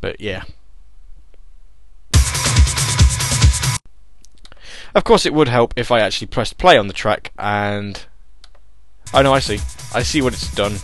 [0.00, 0.42] But yeah,
[4.94, 8.04] Of course, it would help if I actually pressed play on the track and.
[9.12, 9.58] Oh no, I see.
[9.94, 10.76] I see what it's done.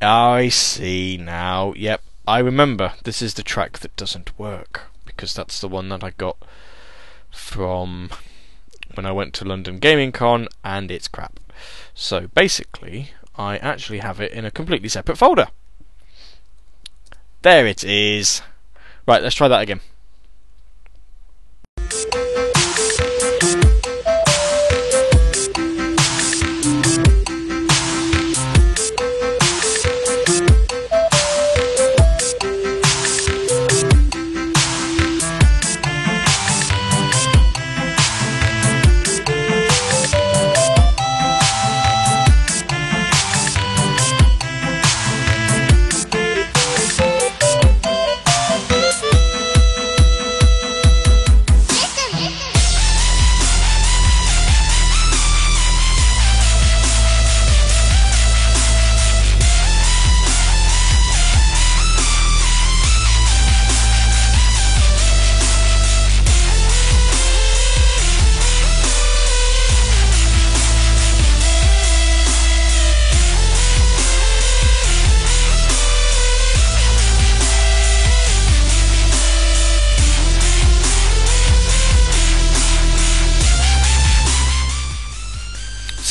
[0.00, 1.74] I see now.
[1.76, 2.92] Yep, I remember.
[3.04, 6.36] This is the track that doesn't work because that's the one that I got
[7.30, 8.10] from
[8.94, 11.38] when I went to London Gaming Con and it's crap.
[11.94, 15.48] So basically, I actually have it in a completely separate folder.
[17.42, 18.42] There it is.
[19.06, 19.80] Right, let's try that again.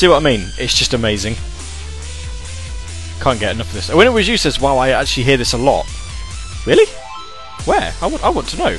[0.02, 0.48] See what I mean?
[0.58, 1.36] It's just amazing.
[3.22, 3.88] Can't get enough of this.
[3.88, 5.86] When it was you says, wow, I actually hear this a lot.
[6.66, 6.86] Really?
[7.66, 7.94] Where?
[8.02, 8.76] I want, I want to know.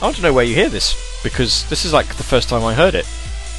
[0.00, 2.72] want to know where you hear this because this is like the first time I
[2.72, 3.06] heard it.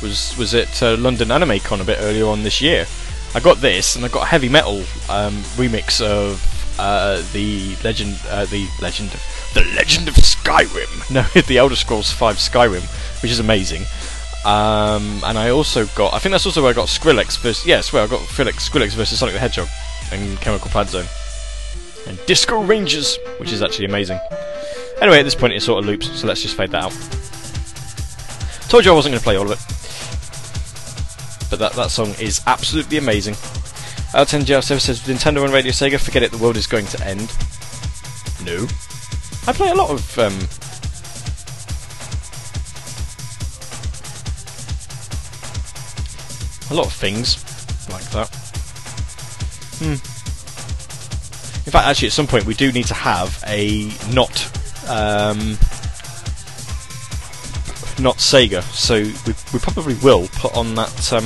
[0.01, 2.87] Was was it uh, London Anime Con a bit earlier on this year?
[3.35, 6.41] I got this and I got a heavy metal um, remix of
[6.79, 9.11] uh, the legend, uh, the legend,
[9.53, 10.89] the Legend of Skyrim.
[11.13, 12.81] No, the Elder Scrolls V Skyrim,
[13.21, 13.83] which is amazing.
[14.45, 17.93] Um, and I also got, I think that's also where I got Skrillex versus, yes,
[17.93, 19.69] where I got Skrillex, Skrillex versus Sonic the Hedgehog
[20.11, 21.05] and Chemical Plant Zone.
[22.07, 24.19] And Disco Rangers, which is actually amazing.
[25.01, 26.91] Anyway, at this point it sort of loops, so let's just fade that out.
[28.69, 29.59] Told you I wasn't going to play all of it.
[31.49, 33.35] But that, that song is absolutely amazing.
[34.13, 37.31] L10 Service says, Nintendo and Radio Sega, forget it, the world is going to end.
[38.43, 38.67] No.
[39.47, 40.37] I play a lot of um,
[46.73, 47.37] a lot of things
[47.89, 48.27] like that.
[49.77, 49.93] Hmm.
[51.65, 54.33] In fact, actually, at some point we do need to have a not
[54.89, 55.57] um,
[58.01, 61.23] not Sega, so we, we probably will put on that um,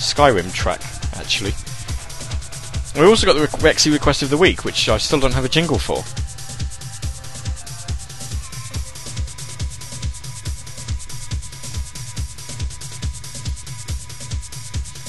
[0.00, 0.80] Skyrim track.
[1.16, 1.52] Actually,
[2.98, 5.48] we also got the Rexy request of the week, which I still don't have a
[5.48, 6.02] jingle for.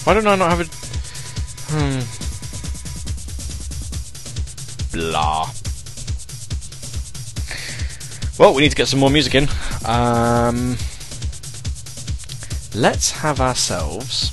[0.05, 0.65] Why don't I not have a...
[1.67, 1.99] Hmm.
[4.93, 5.49] blah.
[8.37, 9.49] Well, we need to get some more music in.
[9.83, 10.77] Um,
[12.75, 14.31] let's have ourselves.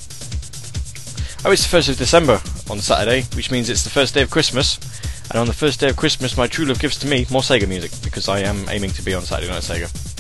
[1.45, 4.31] Oh, it's the 1st of December on Saturday, which means it's the first day of
[4.31, 4.79] Christmas.
[5.31, 7.67] And on the first day of Christmas, my true love gives to me more Sega
[7.67, 10.12] music, because I am aiming to be on Saturday Night Sega.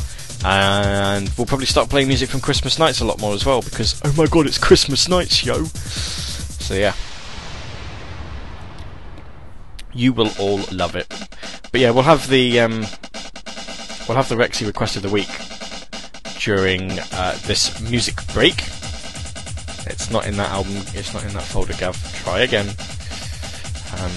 [0.45, 4.01] And we'll probably start playing music from Christmas nights a lot more as well, because,
[4.05, 5.64] oh my god, it's Christmas nights, yo!
[5.64, 6.95] So yeah.
[9.93, 11.07] You will all love it.
[11.70, 12.80] But yeah, we'll have the, um,
[14.09, 15.28] we'll have the Rexy request of the week
[16.40, 18.59] during uh, this music break.
[19.86, 20.74] It's not in that album.
[20.95, 21.97] It's not in that folder, Gav.
[22.24, 22.68] Try again.
[23.99, 24.12] Um,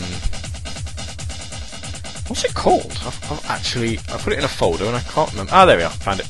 [2.28, 2.92] what's it called?
[3.06, 5.52] I've, I've actually I put it in a folder and I can't remember.
[5.54, 5.90] Ah, there we are.
[5.90, 6.26] Found it.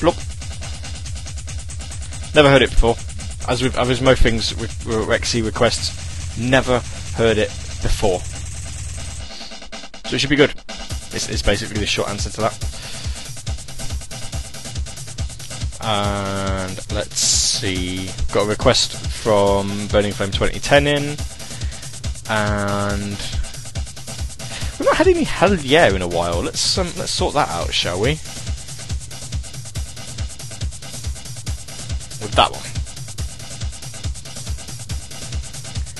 [0.00, 0.16] Blop.
[2.34, 2.96] Never heard it before.
[3.48, 6.80] As with as with most things with, with Rexy requests, never
[7.14, 7.48] heard it
[7.82, 8.20] before.
[10.08, 10.54] So it should be good.
[11.12, 12.52] It's, it's basically the short answer to that.
[15.82, 18.10] And let's see.
[18.32, 21.02] Got a request from Burning Flame 2010 in.
[22.30, 23.18] And
[24.78, 26.42] we've not had any Hell Yeah in a while.
[26.42, 28.10] Let's um, let's sort that out, shall we?
[32.22, 32.62] With that one.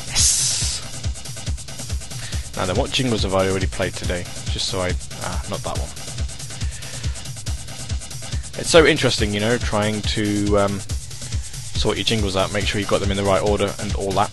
[0.07, 0.81] Yes.
[2.57, 4.23] Now then, what jingles have I already played today?
[4.53, 5.91] Just so I ah, not that one.
[8.61, 10.81] It's so interesting, you know, trying to um,
[11.77, 14.13] sort your jingles out, make sure you've got them in the right order, and all
[14.13, 14.31] that.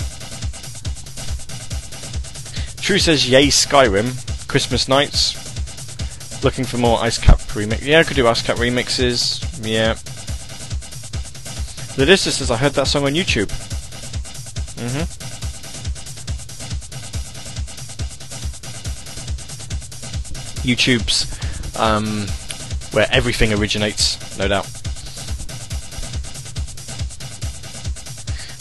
[2.82, 4.48] True says, yay, Skyrim.
[4.48, 5.34] Christmas nights.
[6.44, 7.86] Looking for more Ice Cap remix.
[7.86, 9.42] Yeah, I could do Ice Cap remixes.
[9.66, 9.94] Yeah.
[11.96, 13.50] The Distance says, I heard that song on YouTube.
[14.78, 15.04] Hmm.
[20.68, 22.28] YouTube's um,
[22.94, 24.83] where everything originates, no doubt.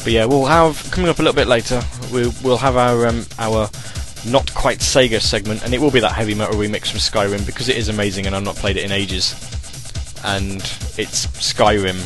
[0.03, 1.81] But yeah, we'll have coming up a little bit later.
[2.11, 3.71] We'll we'll have our um, our
[4.27, 7.69] not quite Sega segment, and it will be that heavy metal remix from Skyrim because
[7.69, 9.35] it is amazing, and I've not played it in ages.
[10.25, 10.61] And
[10.97, 11.99] it's Skyrim,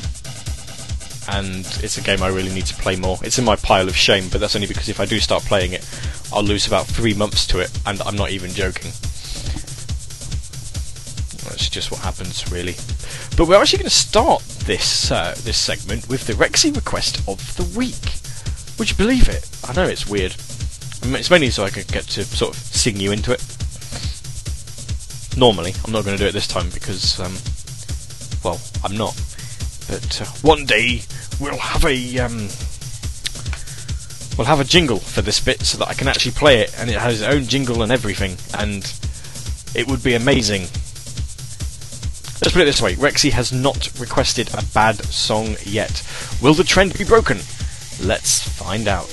[1.29, 3.19] and it's a game I really need to play more.
[3.23, 5.73] It's in my pile of shame, but that's only because if I do start playing
[5.73, 5.87] it,
[6.33, 8.93] I'll lose about three months to it, and I'm not even joking.
[11.57, 12.75] That's just what happens, really.
[13.35, 17.39] But we're actually going to start this uh, this segment with the Rexy request of
[17.57, 17.97] the week.
[18.79, 19.49] Would you believe it?
[19.67, 20.33] I know it's weird.
[20.33, 23.41] It's mainly so I can get to sort of sing you into it.
[25.39, 27.33] Normally, I'm not going to do it this time because, um,
[28.45, 29.17] well, I'm not.
[29.89, 31.01] But uh, one day
[31.41, 32.49] we'll have a um,
[34.37, 36.91] we'll have a jingle for this bit so that I can actually play it, and
[36.91, 38.85] it has its own jingle and everything, and
[39.75, 40.67] it would be amazing.
[42.47, 46.01] Let's put it this way Rexy has not requested a bad song yet.
[46.41, 47.39] Will the trend be broken?
[48.01, 49.11] Let's find out.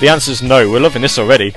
[0.00, 1.54] The answer's no, we're loving this already.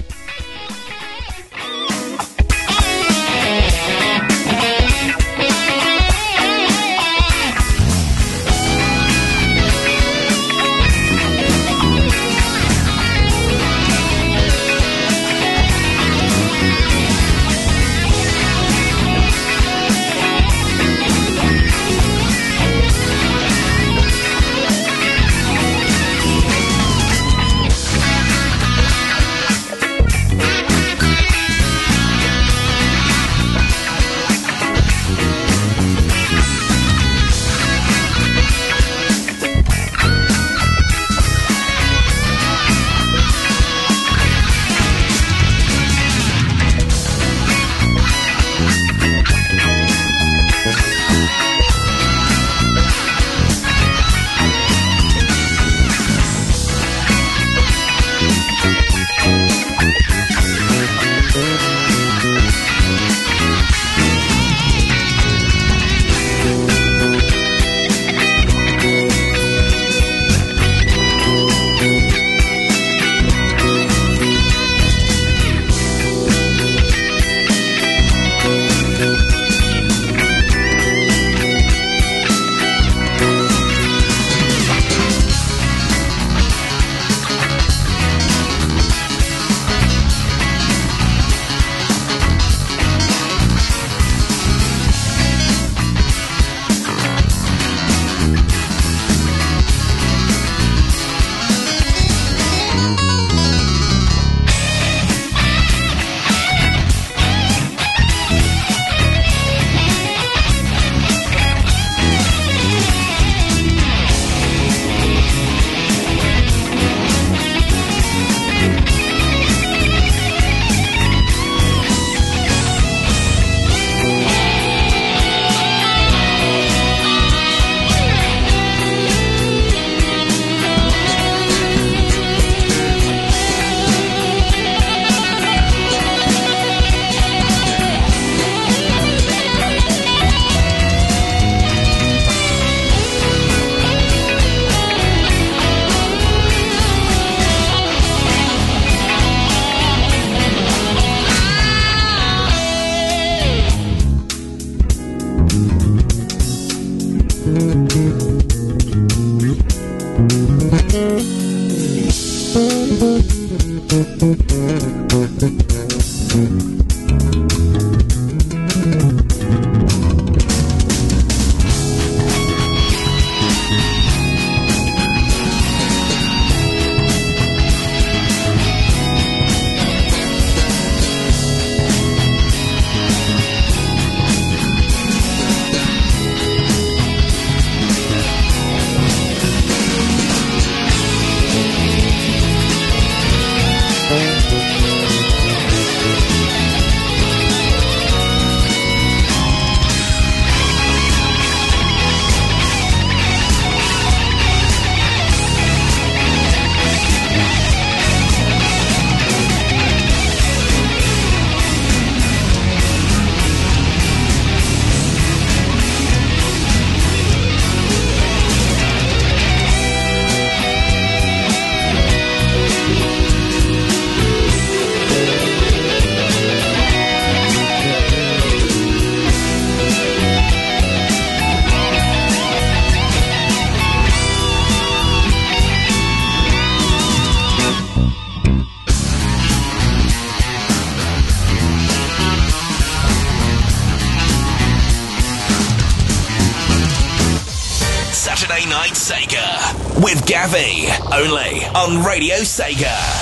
[251.93, 253.12] On Radio Sega.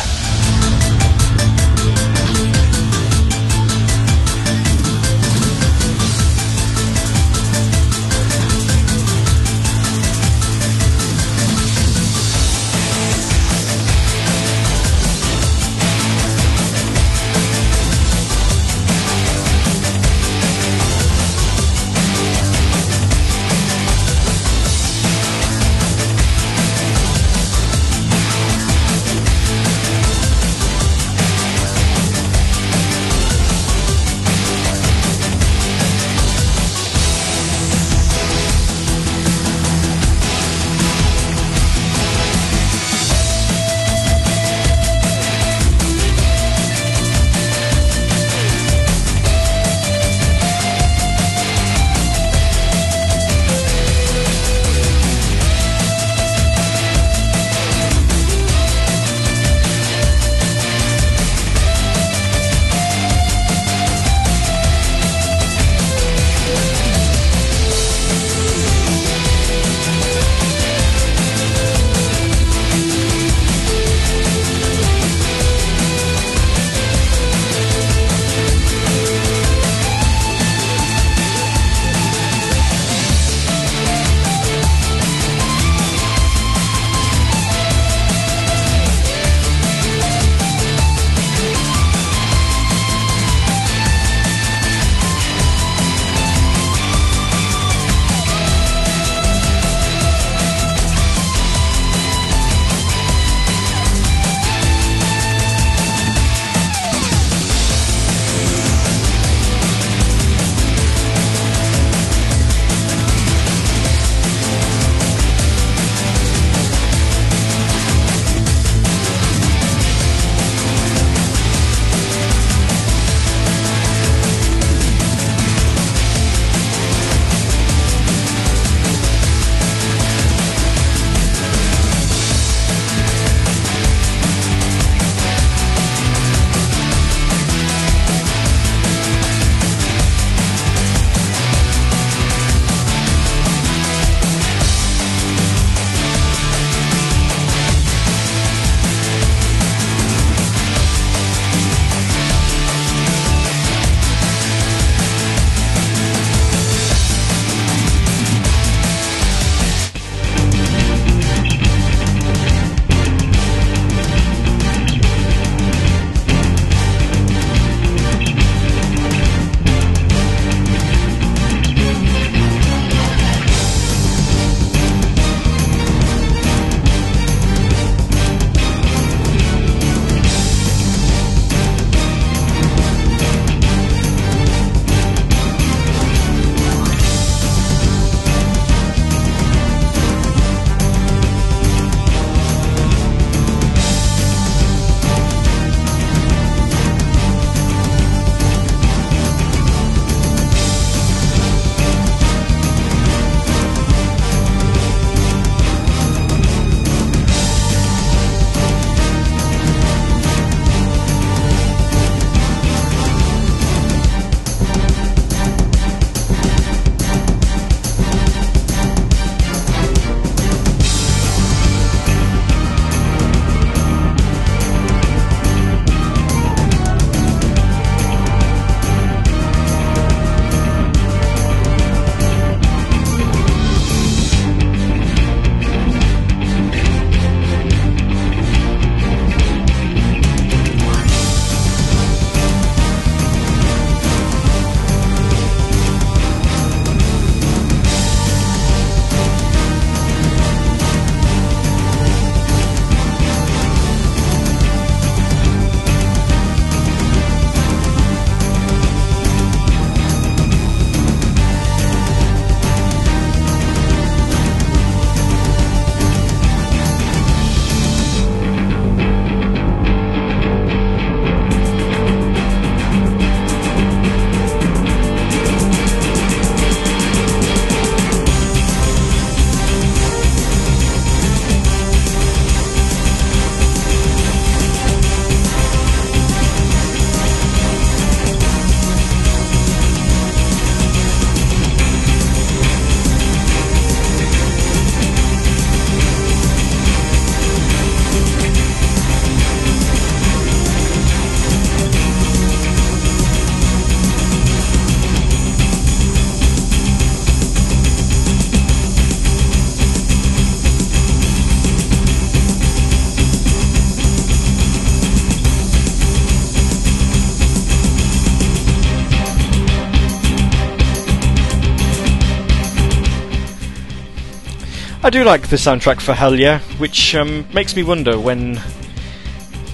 [325.11, 328.55] Do like the soundtrack for Hell Yeah, which um, makes me wonder when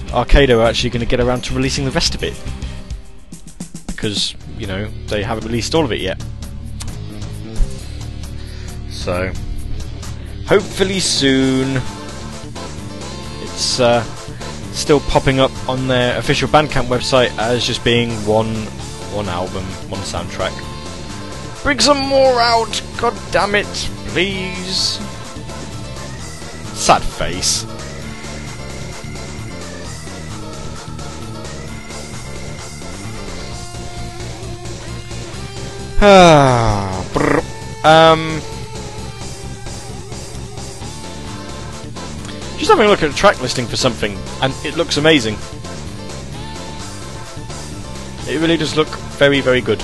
[0.08, 2.34] Arkedo are actually going to get around to releasing the rest of it.
[3.86, 6.20] Because, you know, they haven't released all of it yet.
[8.90, 9.32] So,
[10.44, 11.80] hopefully soon.
[13.42, 14.02] It's uh,
[14.72, 18.56] still popping up on their official Bandcamp website as just being one
[19.14, 20.52] one album, one soundtrack.
[21.62, 23.66] Bring some more out, god damn it,
[24.08, 24.98] please.
[26.88, 27.66] Sad face.
[37.84, 38.40] Um,
[42.58, 45.34] just having a look at a track listing for something, and it looks amazing.
[48.26, 49.82] It really does look very, very good.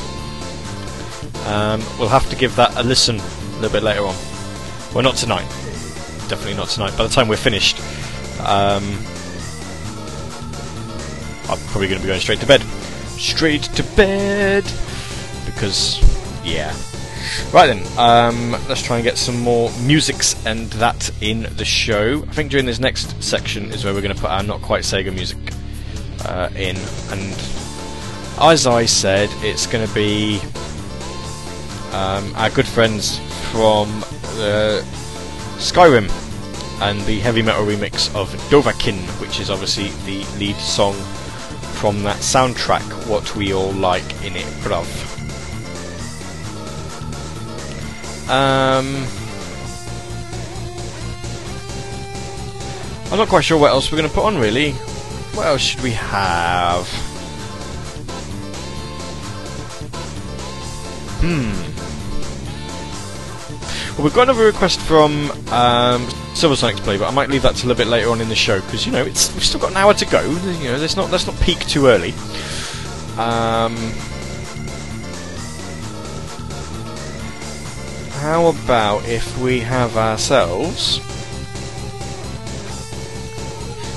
[1.47, 4.15] Um, we'll have to give that a listen a little bit later on.
[4.95, 5.64] Well, not tonight.
[6.29, 6.97] Definitely not tonight.
[6.97, 7.79] By the time we're finished,
[8.41, 8.85] um,
[11.51, 12.63] I'm probably going to be going straight to bed.
[13.19, 14.65] Straight to bed!
[15.45, 16.01] Because,
[16.45, 16.75] yeah.
[17.53, 22.23] Right then, um, let's try and get some more musics and that in the show.
[22.23, 24.83] I think during this next section is where we're going to put our Not Quite
[24.83, 25.39] Sega music
[26.25, 26.77] uh, in.
[27.11, 27.35] And
[28.41, 30.41] as I said, it's going to be
[31.93, 33.19] um, our good friends
[33.51, 34.03] from
[34.39, 34.83] uh,
[35.59, 36.11] Skyrim
[36.81, 40.95] and the heavy metal remix of Dovahkiin, which is obviously the lead song
[41.75, 44.85] from that soundtrack, What We All Like in It, bruv.
[48.29, 49.07] Um,
[53.13, 54.73] I'm not quite sure what else we're going to put on, really.
[55.35, 56.87] What else should we have?
[61.21, 61.74] Hmm.
[63.95, 67.55] Well, we've got another request from um, Silver Sonic's play, but I might leave that
[67.55, 69.71] till a bit later on in the show because you know it's we've still got
[69.71, 70.21] an hour to go.
[70.21, 72.11] You know, let's not let's not peak too early.
[73.17, 73.77] Um,
[78.21, 80.99] how about if we have ourselves?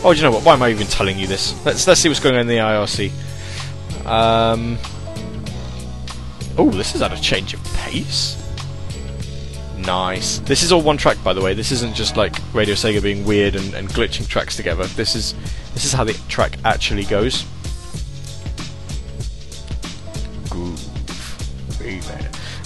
[0.03, 0.45] Oh, do you know what?
[0.45, 1.55] Why am I even telling you this?
[1.65, 3.11] Let's let's see what's going on in the IRC.
[4.05, 4.77] Um,
[6.55, 8.37] oh, this is at a change of pace.
[9.87, 10.39] Nice.
[10.39, 11.53] This is all one track, by the way.
[11.53, 14.83] This isn't just like Radio Sega being weird and, and glitching tracks together.
[14.83, 15.33] This is
[15.73, 17.45] this is how the track actually goes.
[20.49, 20.81] Groove.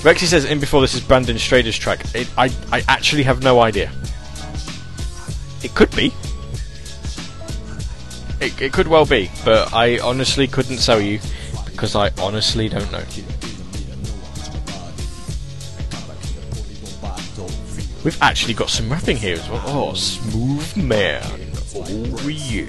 [0.01, 2.03] Rexy says in before this is Brandon Strader's track.
[2.15, 3.91] It, I I actually have no idea.
[5.61, 6.11] It could be.
[8.39, 11.19] It, it could well be, but I honestly couldn't tell you
[11.65, 13.03] because I honestly don't know.
[18.03, 19.61] We've actually got some rapping here as well.
[19.65, 21.23] Oh, smooth man.
[21.75, 22.65] Oh yeah.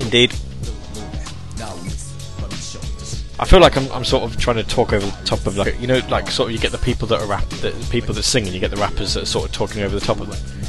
[0.00, 0.32] Indeed.
[3.38, 5.80] I feel like I'm, I'm sort of trying to talk over the top of like
[5.80, 8.22] you know like sort of you get the people that are rap the people that
[8.22, 10.30] sing and you get the rappers that are sort of talking over the top of
[10.30, 10.60] them.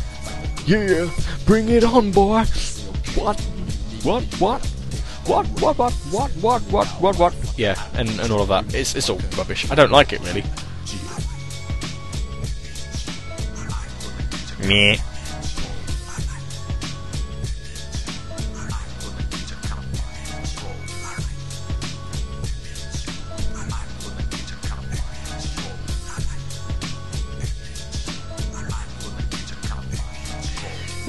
[0.66, 1.10] Yeah,
[1.46, 2.44] bring it on, boy.
[3.16, 3.40] What?
[4.04, 4.24] What?
[4.40, 4.81] What?
[5.32, 5.48] What?
[5.62, 5.78] What?
[5.78, 5.94] What?
[6.12, 6.32] What?
[6.32, 6.62] What?
[6.64, 6.88] What?
[7.00, 7.18] What?
[7.18, 7.34] What?
[7.58, 8.76] Yeah, and and all of that.
[8.76, 9.72] It's it's all rubbish.
[9.72, 10.44] I don't like it really.
[14.68, 14.98] Meh.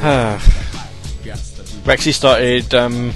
[1.83, 3.13] Rexy started um,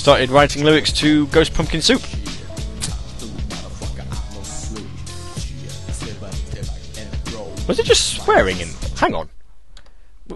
[0.00, 2.00] started writing lyrics to Ghost Pumpkin Soup.
[7.68, 8.70] Was it just swearing in?
[8.96, 9.28] Hang on.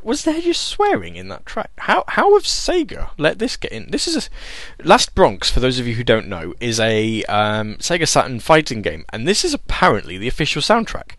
[0.02, 1.70] Was there just swearing in that track?
[1.78, 3.90] How how have Sega let this get in?
[3.90, 5.50] This is a Last Bronx.
[5.50, 9.26] For those of you who don't know, is a um, Sega Saturn fighting game, and
[9.26, 11.12] this is apparently the official soundtrack.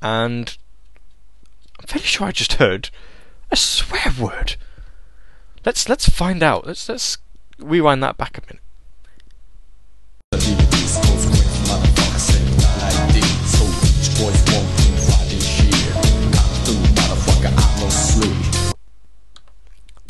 [0.00, 0.56] And
[1.78, 2.88] I'm fairly sure I just heard
[3.50, 4.56] a swear word.
[5.66, 6.66] Let's let's find out.
[6.66, 7.18] Let's let's
[7.62, 8.62] rewind that back a minute.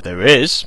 [0.03, 0.67] There is.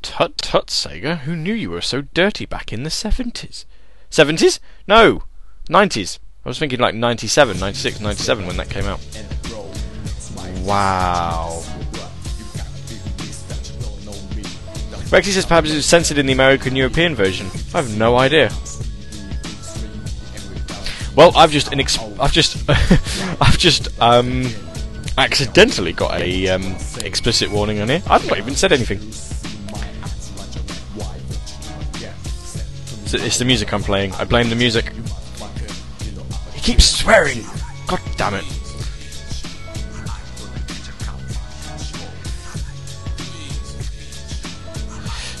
[0.00, 1.18] Tut tut, Sega.
[1.20, 3.66] Who knew you were so dirty back in the 70s?
[4.10, 4.58] 70s?
[4.88, 5.24] No!
[5.68, 6.18] 90s.
[6.44, 9.00] I was thinking like 97, 96, 97 when that came out.
[10.64, 11.62] Wow.
[15.12, 17.46] Rexy says perhaps it was censored in the American European version.
[17.74, 18.50] I have no idea.
[21.14, 22.56] Well, I've just inex- I've just
[23.42, 24.46] I've just um
[25.18, 28.02] accidentally got a um, explicit warning on here.
[28.08, 29.00] I've not even said anything.
[33.06, 34.14] So it's the music I'm playing.
[34.14, 34.94] I blame the music.
[36.54, 37.44] He keeps swearing.
[37.86, 38.61] God damn it.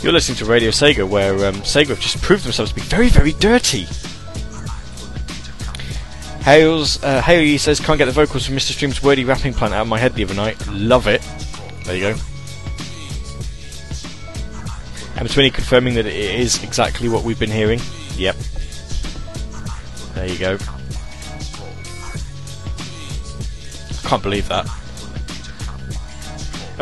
[0.02, 3.08] You're listening to Radio Sega, where um, Sega have just proved themselves to be very,
[3.08, 3.86] very dirty.
[6.42, 8.72] Hales, uh, Haley says, can't get the vocals from Mr.
[8.72, 10.56] Stream's wordy rapping plant out of my head the other night.
[10.66, 11.22] Love it.
[11.84, 12.10] There you go.
[15.14, 17.80] And Twinny confirming that it is exactly what we've been hearing.
[18.16, 18.34] Yep.
[20.14, 20.58] There you go.
[24.02, 24.81] Can't believe that.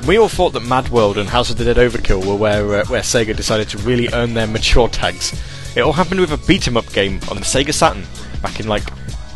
[0.01, 2.77] And we all thought that Mad World and House of the Dead Overkill were where
[2.77, 5.39] uh, where Sega decided to really earn their mature tags.
[5.77, 8.07] It all happened with a beat 'em up game on the Sega Saturn
[8.41, 8.89] back in like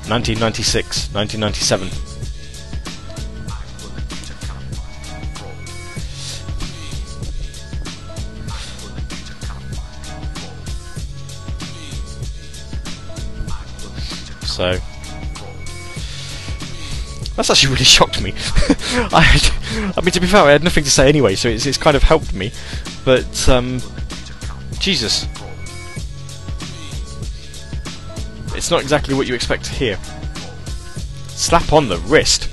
[0.08, 1.90] 1996, 1997.
[14.46, 14.93] So
[17.36, 18.32] that's actually really shocked me.
[19.12, 21.66] I, had, I mean, to be fair, I had nothing to say anyway, so it's,
[21.66, 22.52] it's kind of helped me.
[23.04, 23.80] But um,
[24.78, 25.26] Jesus,
[28.54, 29.98] it's not exactly what you expect to hear.
[31.28, 32.48] Slap on the wrist.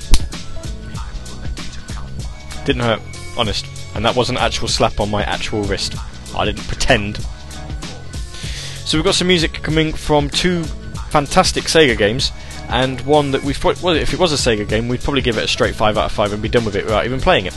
[2.66, 3.02] Didn't hurt,
[3.38, 3.66] honest.
[3.94, 5.96] And that was an actual slap on my actual wrist.
[6.36, 7.18] I didn't pretend.
[8.86, 10.64] So we've got some music coming from two
[11.10, 12.32] fantastic Sega games,
[12.72, 15.38] and one that we thought, well, if it was a Sega game, we'd probably give
[15.38, 17.48] it a straight 5 out of 5 and be done with it without even playing
[17.48, 17.54] it.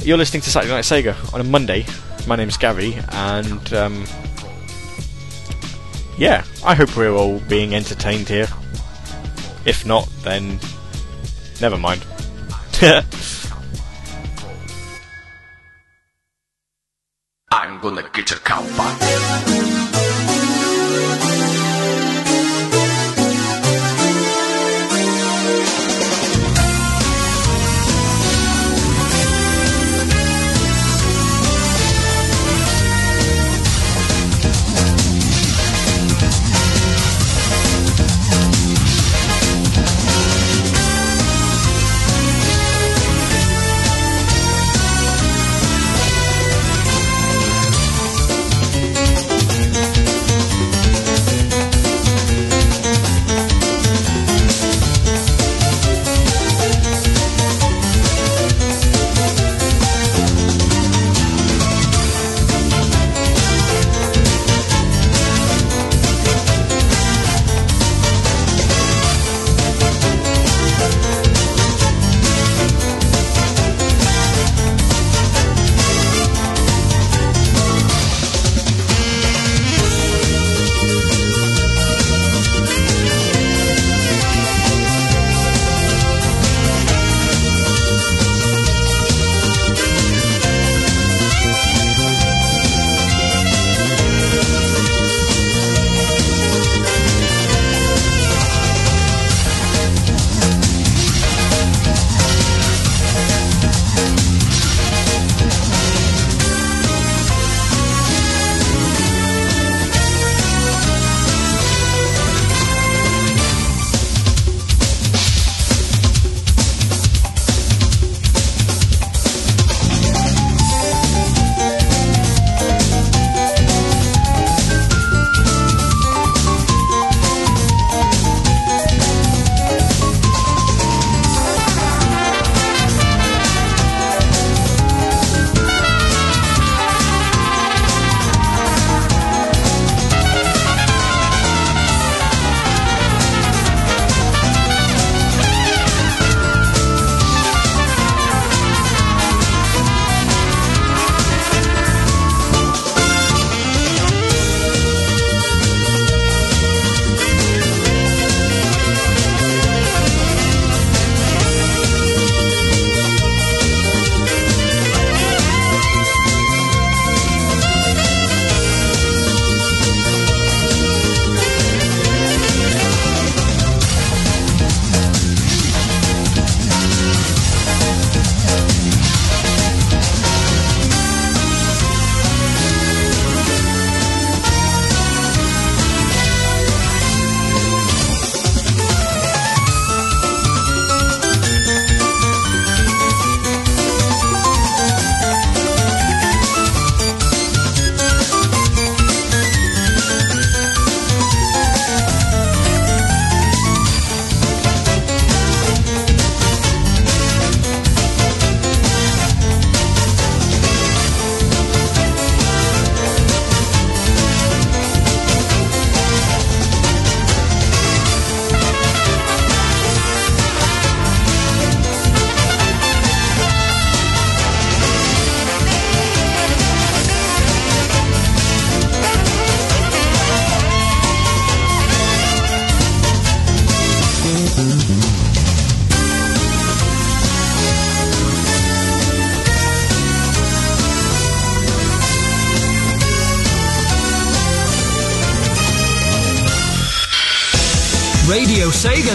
[0.00, 1.86] You're listening to Saturday Night Sega on a Monday.
[2.26, 4.04] My name's Gary, and um,
[6.18, 8.48] yeah, I hope we're all being entertained here.
[9.64, 10.58] If not, then
[11.60, 12.04] never mind.
[17.52, 19.65] I'm gonna get your cowboy.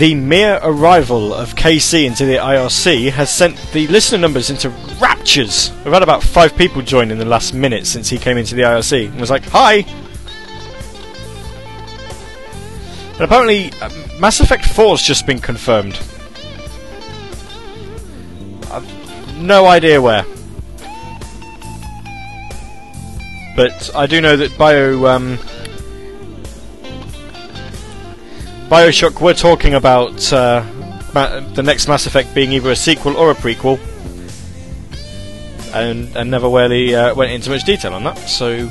[0.00, 5.70] The mere arrival of KC into the IRC has sent the listener numbers into raptures.
[5.84, 8.62] We've had about five people join in the last minute since he came into the
[8.62, 9.84] IRC and was like, "Hi."
[13.12, 16.00] And apparently, uh, Mass Effect 4's just been confirmed.
[18.72, 20.24] I've no idea where.
[23.54, 25.38] But I do know that Bio um,
[28.70, 30.64] Bioshock were talking about uh,
[31.12, 33.80] ma- the next Mass Effect being either a sequel or a prequel,
[35.74, 38.16] and, and never really uh, went into much detail on that.
[38.28, 38.70] So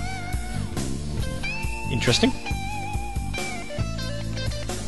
[1.92, 2.32] interesting.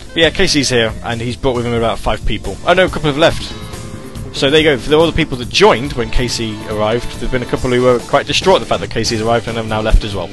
[0.07, 2.55] But yeah, Casey's here, and he's brought with him about five people.
[2.65, 3.43] I know a couple have left.
[4.33, 4.77] So there you go.
[4.77, 7.99] For all the people that joined when Casey arrived, there've been a couple who were
[7.99, 10.29] quite distraught at the fact that Casey's arrived and have now left as well.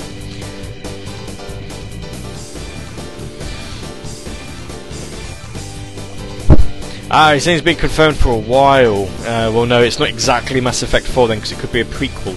[7.10, 9.04] Ah, saying it's been confirmed for a while.
[9.20, 11.84] Uh, well, no, it's not exactly Mass Effect 4 then, because it could be a
[11.86, 12.34] prequel.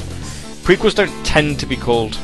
[0.64, 2.18] Prequels don't tend to be called.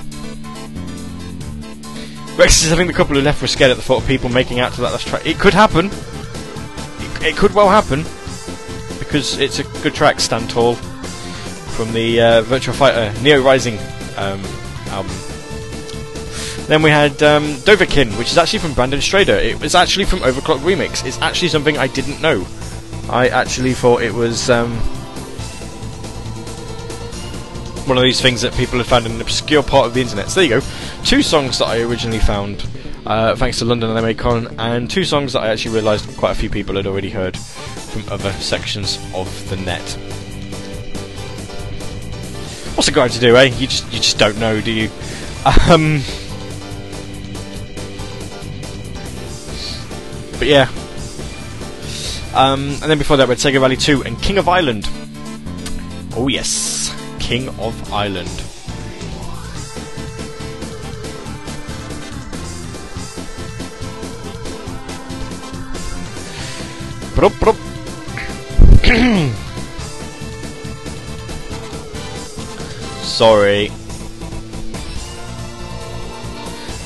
[2.37, 4.29] Rex is I think the couple who left were scared at the thought of people
[4.29, 5.25] making out to that last track.
[5.25, 5.87] It could happen.
[5.87, 8.03] It, it could well happen.
[8.97, 13.77] Because it's a good track, Stand Tall, from the uh, Virtua Fighter Neo Rising
[14.15, 14.41] um,
[14.87, 15.26] album.
[16.67, 19.41] Then we had um, Dovahkiin, which is actually from Brandon Strader.
[19.41, 21.05] It was actually from Overclock Remix.
[21.05, 22.45] It's actually something I didn't know.
[23.09, 24.75] I actually thought it was um,
[27.87, 30.29] one of these things that people had found in an obscure part of the internet.
[30.29, 30.67] So there you go.
[31.05, 32.67] Two songs that I originally found,
[33.05, 36.35] uh, thanks to London and MACon, and two songs that I actually realised quite a
[36.35, 39.89] few people had already heard from other sections of the net.
[42.75, 43.43] What's a guy to do, eh?
[43.43, 44.89] You just you just don't know, do you?
[45.69, 46.01] Um,
[50.37, 50.69] but yeah.
[52.33, 54.87] Um, and then before that, we had Sega Rally 2 and King of Ireland.
[56.15, 58.29] Oh yes, King of Ireland.
[67.15, 67.55] Brup, brup.
[73.01, 73.69] Sorry.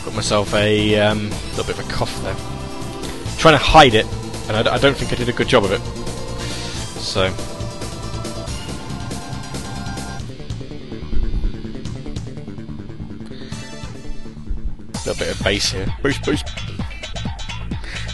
[0.05, 2.50] Got myself a um, little bit of a cough there.
[3.41, 4.05] Trying to hide it,
[4.47, 5.81] and I, d- I don't think I did a good job of it.
[7.01, 7.25] So.
[14.93, 15.87] A little bit of bass here.
[16.03, 16.43] Bass, bass.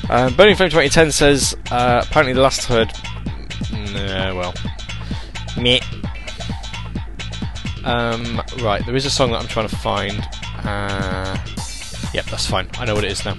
[0.09, 2.93] Um, Burning Flame 2010 says uh, apparently the last heard.
[3.73, 4.53] Nah, well,
[5.57, 5.81] meh.
[7.83, 10.25] Um, right, there is a song that I'm trying to find.
[10.63, 11.37] Uh,
[12.13, 12.69] yep, that's fine.
[12.75, 13.35] I know what it is now.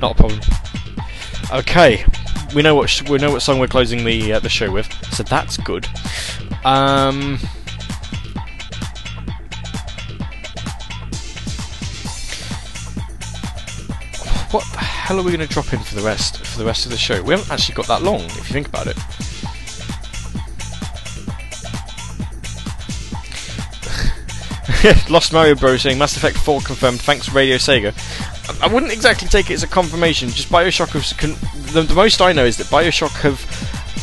[0.00, 0.40] Not a problem.
[1.52, 2.04] Okay,
[2.54, 4.86] we know what sh- we know what song we're closing the uh, the show with,
[5.14, 5.86] so that's good.
[6.64, 7.38] Um,
[14.50, 16.84] what the hell are we going to drop in for the rest for the rest
[16.84, 17.22] of the show?
[17.22, 18.96] We haven't actually got that long, if you think about it.
[25.10, 27.00] Lost Mario Bros saying Mass Effect 4 confirmed.
[27.00, 27.92] Thanks, Radio Sega.
[28.60, 30.28] I- wouldn't exactly take it as a confirmation.
[30.30, 31.36] Just Bioshock have con-
[31.72, 33.38] the, the most I know is that Bioshock have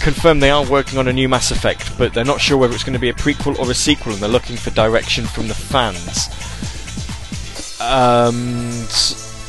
[0.01, 2.83] confirmed they are working on a new Mass Effect, but they're not sure whether it's
[2.83, 5.53] going to be a prequel or a sequel, and they're looking for direction from the
[5.53, 6.27] fans.
[7.81, 8.69] Um,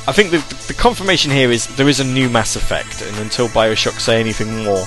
[0.08, 0.38] I think the,
[0.68, 4.64] the confirmation here is there is a new Mass Effect, and until Bioshock say anything
[4.64, 4.84] more,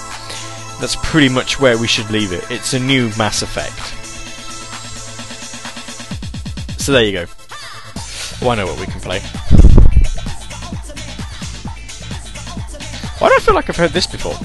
[0.79, 2.49] that's pretty much where we should leave it.
[2.49, 3.95] It's a new Mass Effect.
[6.79, 7.25] So there you go.
[8.41, 9.21] Oh, I know what we can play.
[13.19, 14.35] Why do I feel like I've heard this before?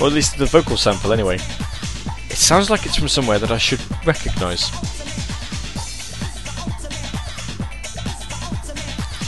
[0.00, 1.34] Or at least the vocal sample, anyway.
[2.30, 4.70] It sounds like it's from somewhere that I should recognise.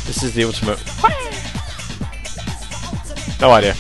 [0.07, 0.81] This is the ultimate.
[3.41, 3.75] No idea.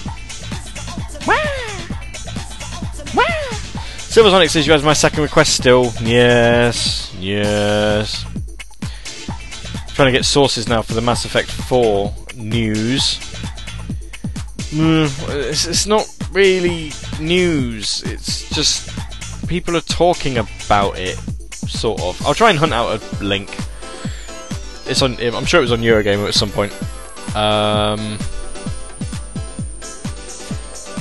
[4.15, 5.93] Silversonic says you have my second request still.
[6.01, 8.24] Yes, yes.
[9.95, 13.19] Trying to get sources now for the Mass Effect 4 news.
[14.70, 15.09] Mm,
[15.48, 18.02] it's, it's not really news.
[18.02, 18.90] It's just
[19.47, 21.16] people are talking about it,
[21.52, 22.20] sort of.
[22.27, 23.56] I'll try and hunt out a link.
[24.86, 25.16] It's on.
[25.20, 26.73] I'm sure it was on Eurogamer at some point.
[27.35, 28.19] Um,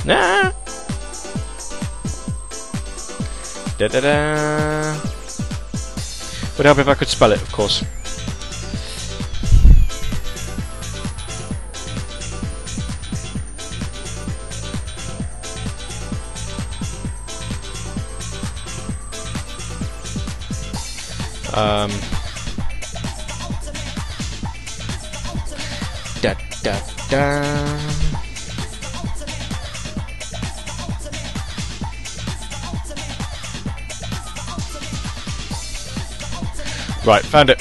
[0.04, 0.52] nah.
[3.76, 5.00] Da da da.
[6.56, 7.82] Would help if I could spell it, of course.
[21.54, 21.90] Um.
[26.20, 26.74] Da da
[27.08, 27.84] da.
[37.06, 37.60] Right, found it.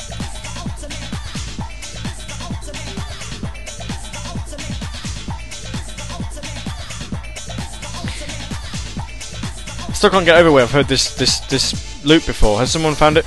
[9.93, 12.57] Still can't get over where I've heard this this this loop before.
[12.57, 13.25] Has someone found it?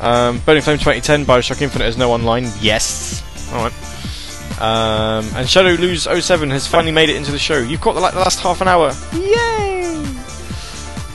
[0.00, 2.48] Um, Burning Flame 2010, Bioshock Infinite is no online.
[2.60, 3.22] Yes.
[3.52, 3.72] Alright.
[4.60, 7.58] Um, and Shadow Lose 07 has finally made it into the show.
[7.58, 8.92] You've got the, like the last half an hour.
[9.14, 9.94] Yay!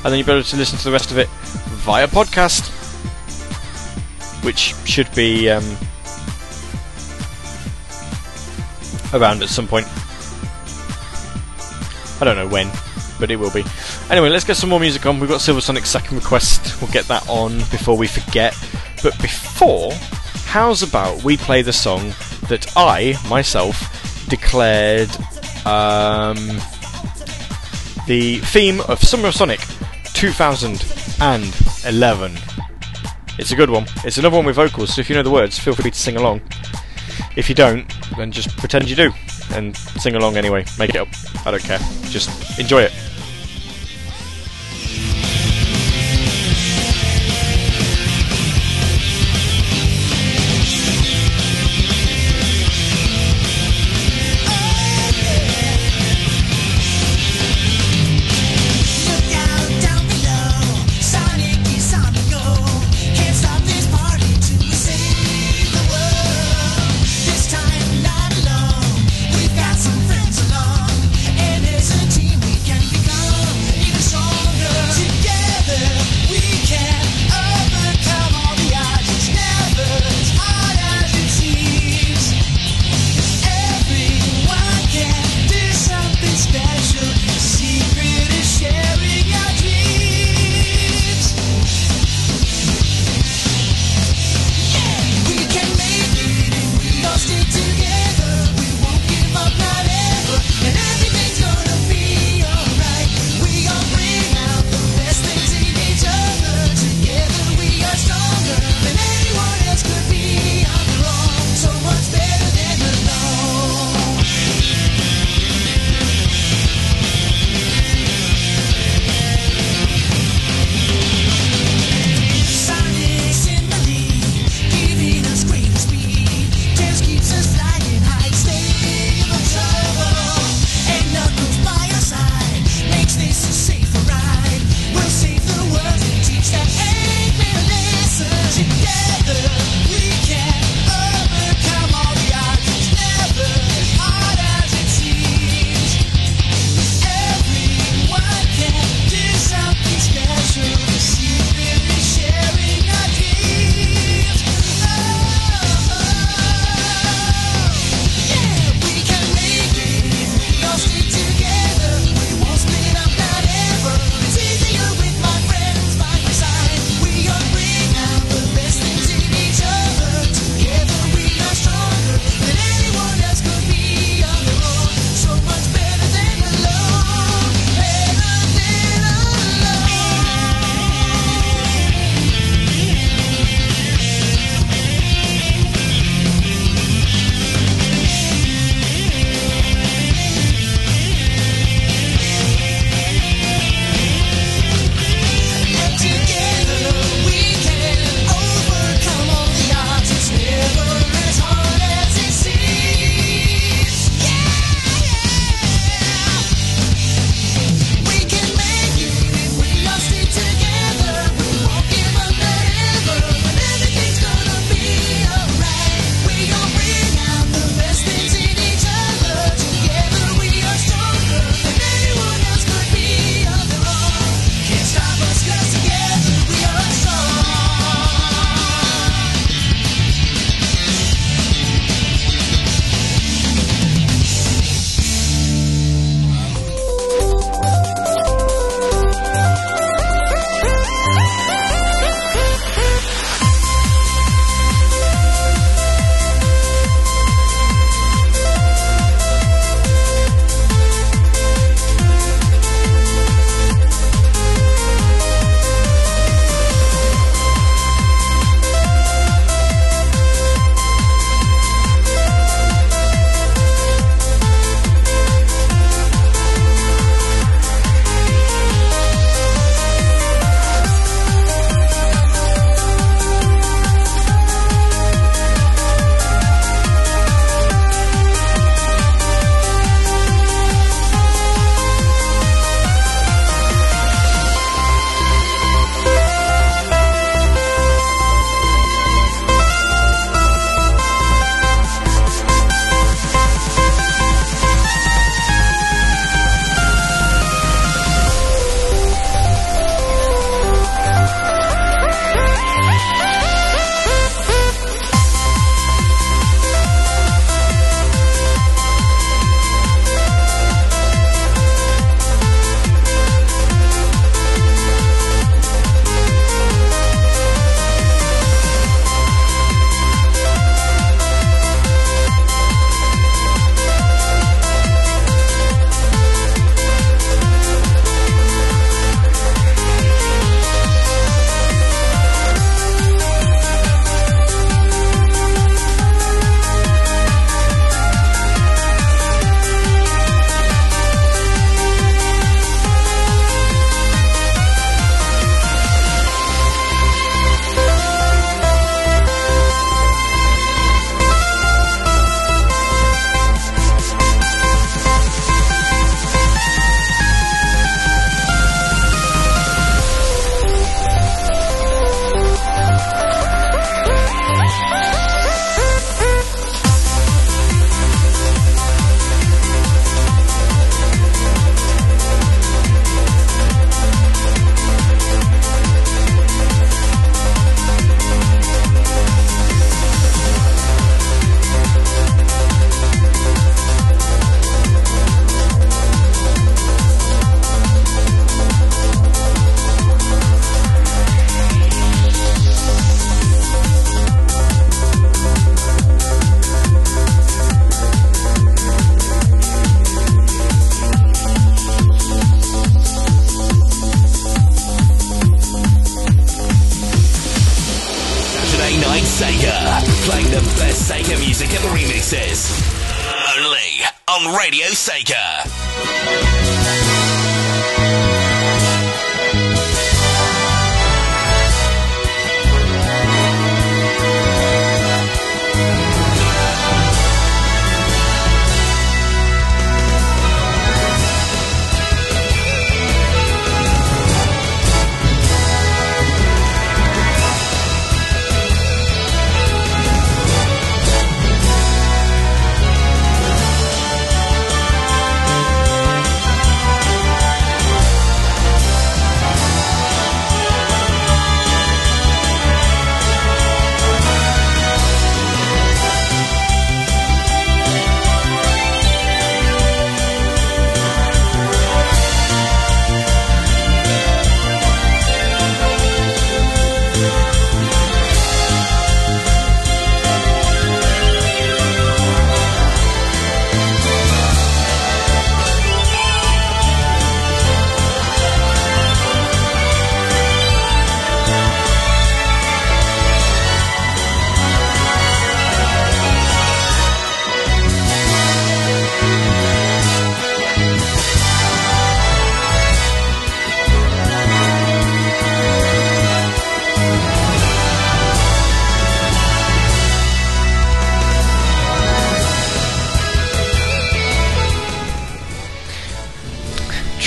[0.03, 1.27] And then you'll be to listen to the rest of it
[1.83, 2.69] via podcast,
[4.43, 5.63] which should be um,
[9.13, 9.87] around at some point.
[12.21, 12.69] I don't know when,
[13.19, 13.63] but it will be.
[14.13, 15.19] Anyway, let's get some more music on.
[15.19, 16.79] We've got Silver Sonic's second request.
[16.79, 18.55] We'll get that on before we forget.
[19.01, 19.91] But before,
[20.45, 22.13] how's about we play the song
[22.47, 25.09] that I, myself, declared
[25.65, 26.37] um,
[28.05, 29.61] the theme of Summer of Sonic
[30.13, 32.37] 2011.
[33.39, 33.87] It's a good one.
[34.05, 36.17] It's another one with vocals, so if you know the words, feel free to sing
[36.17, 36.41] along.
[37.35, 39.11] If you don't, then just pretend you do
[39.53, 40.65] and sing along anyway.
[40.77, 41.07] Make it up.
[41.47, 41.79] I don't care.
[42.11, 42.93] Just enjoy it.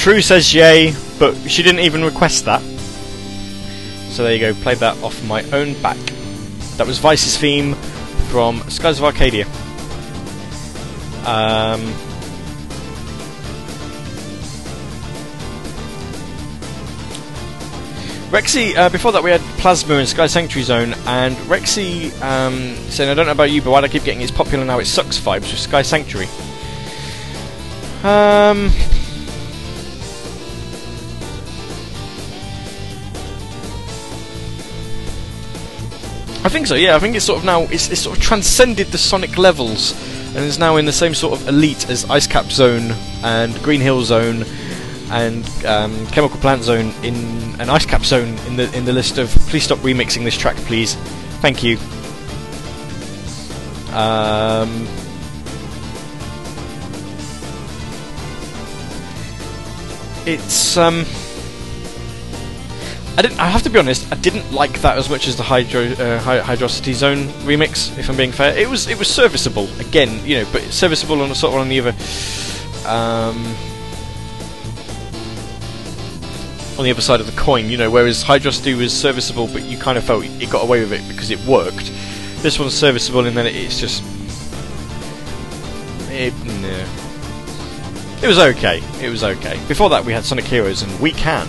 [0.07, 2.63] True says yay, but she didn't even request that.
[4.13, 5.97] So there you go, played that off my own back.
[6.77, 7.75] That was Vyse's theme
[8.31, 9.47] from Skies of Arcadia.
[11.27, 11.93] Um,
[18.31, 23.11] Rexy, uh, before that we had Plasma and Sky Sanctuary Zone, and Rexy um, saying,
[23.11, 24.85] I don't know about you, but why do I keep getting it's popular now, it
[24.85, 26.29] sucks vibes with Sky Sanctuary?
[28.05, 28.71] Um,
[36.47, 36.77] I think so.
[36.77, 39.91] Yeah, I think it's sort of now it's, it's sort of transcended the Sonic levels
[40.29, 42.93] and is now in the same sort of elite as Ice Cap Zone
[43.25, 44.45] and Green Hill Zone
[45.11, 47.17] and um, Chemical Plant Zone in
[47.61, 49.29] an Ice Cap Zone in the in the list of.
[49.49, 50.95] Please stop remixing this track, please.
[51.43, 51.79] Thank you.
[53.93, 54.87] Um,
[60.25, 61.05] it's um.
[63.19, 63.41] I didn't.
[63.41, 64.13] I have to be honest.
[64.13, 67.97] I didn't like that as much as the hydro uh, Hy- Hydrocity Zone remix.
[67.99, 69.69] If I'm being fair, it was it was serviceable.
[69.81, 71.95] Again, you know, but serviceable on a sort of on the other
[72.87, 73.37] um,
[76.79, 77.71] on the other side of the coin.
[77.71, 80.93] You know, whereas Hydrocity was serviceable, but you kind of felt it got away with
[80.93, 81.91] it because it worked.
[82.43, 84.03] This one's serviceable, and then it's just
[86.11, 86.35] it.
[86.45, 86.87] No.
[88.23, 88.83] It was okay.
[89.01, 89.59] It was okay.
[89.69, 91.47] Before that, we had Sonic Heroes and We Can.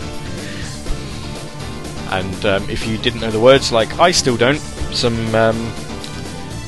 [2.17, 4.57] And um, if you didn't know the words, like I still don't,
[4.91, 5.71] some um,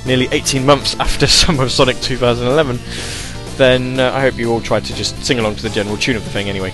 [0.05, 2.79] nearly 18 months after Summer of Sonic 2011,
[3.57, 6.15] then uh, I hope you all tried to just sing along to the general tune
[6.15, 6.69] of the thing anyway.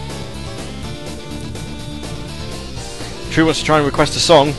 [3.32, 4.54] True wants to try and request a song.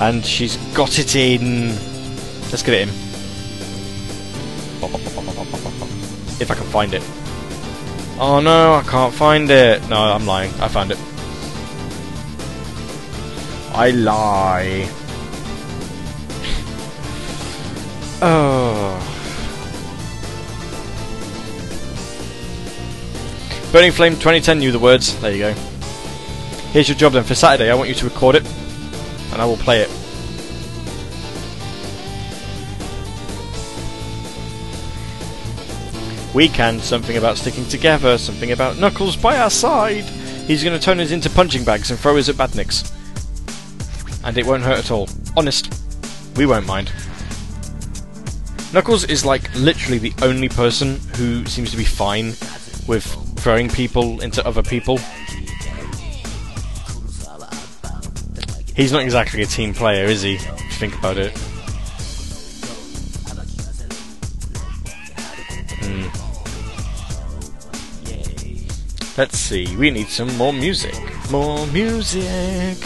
[0.00, 1.68] And she's got it in.
[2.50, 3.01] Let's get it in.
[6.42, 7.02] If I can find it.
[8.18, 9.88] Oh no, I can't find it.
[9.88, 10.50] No, I'm lying.
[10.60, 10.98] I found it.
[13.72, 14.88] I lie.
[18.24, 19.08] Oh.
[23.72, 25.18] Burning Flame 2010 knew the words.
[25.20, 25.52] There you go.
[26.72, 27.70] Here's your job then for Saturday.
[27.70, 28.46] I want you to record it,
[29.32, 30.01] and I will play it.
[36.34, 36.80] We can.
[36.80, 38.16] Something about sticking together.
[38.18, 40.04] Something about Knuckles by our side.
[40.04, 42.90] He's going to turn us into punching bags and throw us at badniks.
[44.24, 45.08] And it won't hurt at all.
[45.36, 45.72] Honest.
[46.36, 46.90] We won't mind.
[48.72, 52.28] Knuckles is like literally the only person who seems to be fine
[52.88, 53.04] with
[53.36, 54.98] throwing people into other people.
[58.74, 60.38] He's not exactly a team player, is he?
[60.38, 61.38] Think about it.
[69.22, 70.96] Let's see, we need some more music.
[71.30, 72.76] More music!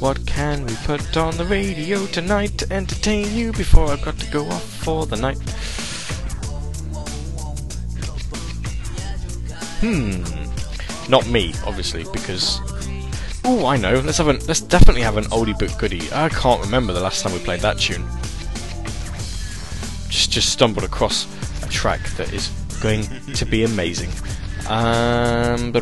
[0.00, 4.28] What can we put on the radio tonight to entertain you before I've got to
[4.28, 5.38] go off for the night?
[9.78, 10.24] Hmm.
[11.08, 12.58] Not me, obviously, because.
[13.44, 14.00] Oh, I know.
[14.00, 14.40] Let's have an.
[14.48, 16.12] Let's definitely have an oldie but goodie.
[16.12, 18.04] I can't remember the last time we played that tune.
[20.08, 21.28] Just just stumbled across
[21.62, 22.48] a track that is
[22.82, 24.10] going to be amazing.
[24.68, 25.72] Um.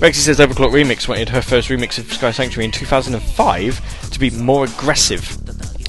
[0.00, 4.30] Rexy says Overclock Remix wanted her first remix of Sky Sanctuary in 2005 to be
[4.30, 5.36] more aggressive.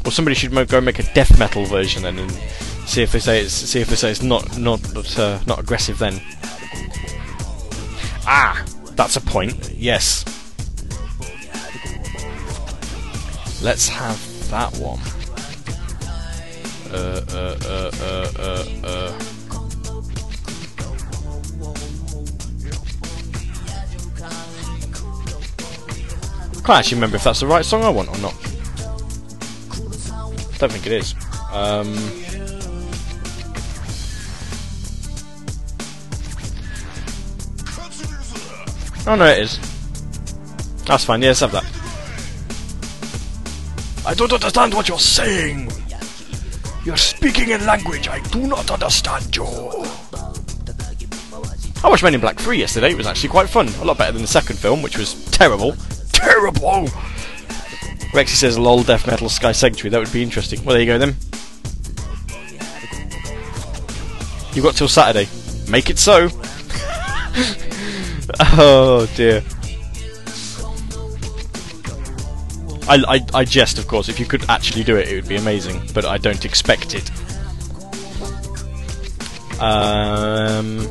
[0.06, 2.32] Or somebody should go make a death metal version then and
[2.86, 4.82] see if they say it's see if they say it's not not,
[5.18, 6.22] uh, not aggressive then.
[8.28, 9.72] Ah, that's a point.
[9.76, 10.26] Yes.
[13.62, 15.00] Let's have that one.
[16.94, 17.58] Uh uh
[18.84, 19.32] uh.
[26.64, 28.34] Can't actually remember if that's the right song I want or not.
[30.60, 31.16] Don't think it is.
[31.52, 31.96] Um,
[39.08, 39.60] oh no, it is.
[40.86, 41.22] That's fine.
[41.24, 41.66] Yeah, have that.
[44.06, 45.81] I don't understand what you're saying.
[46.84, 49.46] You're speaking in language I do not understand you.
[51.84, 52.92] I watched Men in Black 3 yesterday.
[52.92, 53.68] It was actually quite fun.
[53.68, 55.74] A lot better than the second film, which was terrible.
[56.14, 56.88] Terrible!
[58.14, 59.90] Rexy says lol death metal sky sanctuary.
[59.90, 60.64] That would be interesting.
[60.64, 61.16] Well, there you go then.
[64.54, 65.28] You've got till Saturday.
[65.68, 66.30] Make it so.
[68.40, 69.42] oh dear.
[72.92, 74.10] I, I, I jest, of course.
[74.10, 75.82] If you could actually do it, it would be amazing.
[75.94, 77.10] But I don't expect it.
[79.62, 80.82] Um,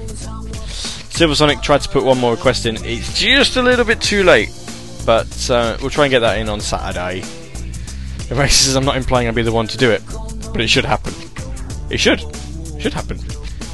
[1.10, 2.82] Silver Sonic tried to put one more request in.
[2.84, 4.48] It's just a little bit too late,
[5.04, 7.20] but uh, we'll try and get that in on Saturday.
[8.28, 10.02] The race says I'm not implying I'll be the one to do it,
[10.52, 11.12] but it should happen.
[11.90, 12.20] It should.
[12.80, 13.18] should happen.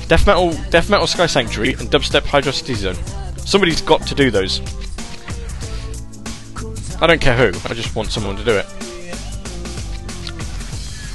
[0.08, 2.96] Death metal, death metal Sky Sanctuary, and dubstep Hydrocity Zone.
[3.36, 4.60] Somebody's got to do those.
[7.00, 7.58] I don't care who.
[7.68, 8.66] I just want someone to do it.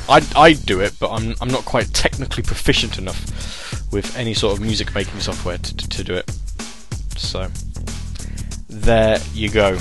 [0.07, 4.53] I'd, I'd do it, but I'm I'm not quite technically proficient enough with any sort
[4.57, 6.29] of music making software to, to, to do it.
[7.17, 7.49] So
[8.69, 9.77] there you go.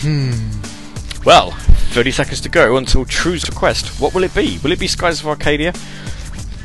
[0.00, 0.32] Hmm.
[1.24, 1.52] Well,
[1.94, 4.00] 30 seconds to go until True's request.
[4.00, 4.58] What will it be?
[4.62, 5.72] Will it be Skies of Arcadia?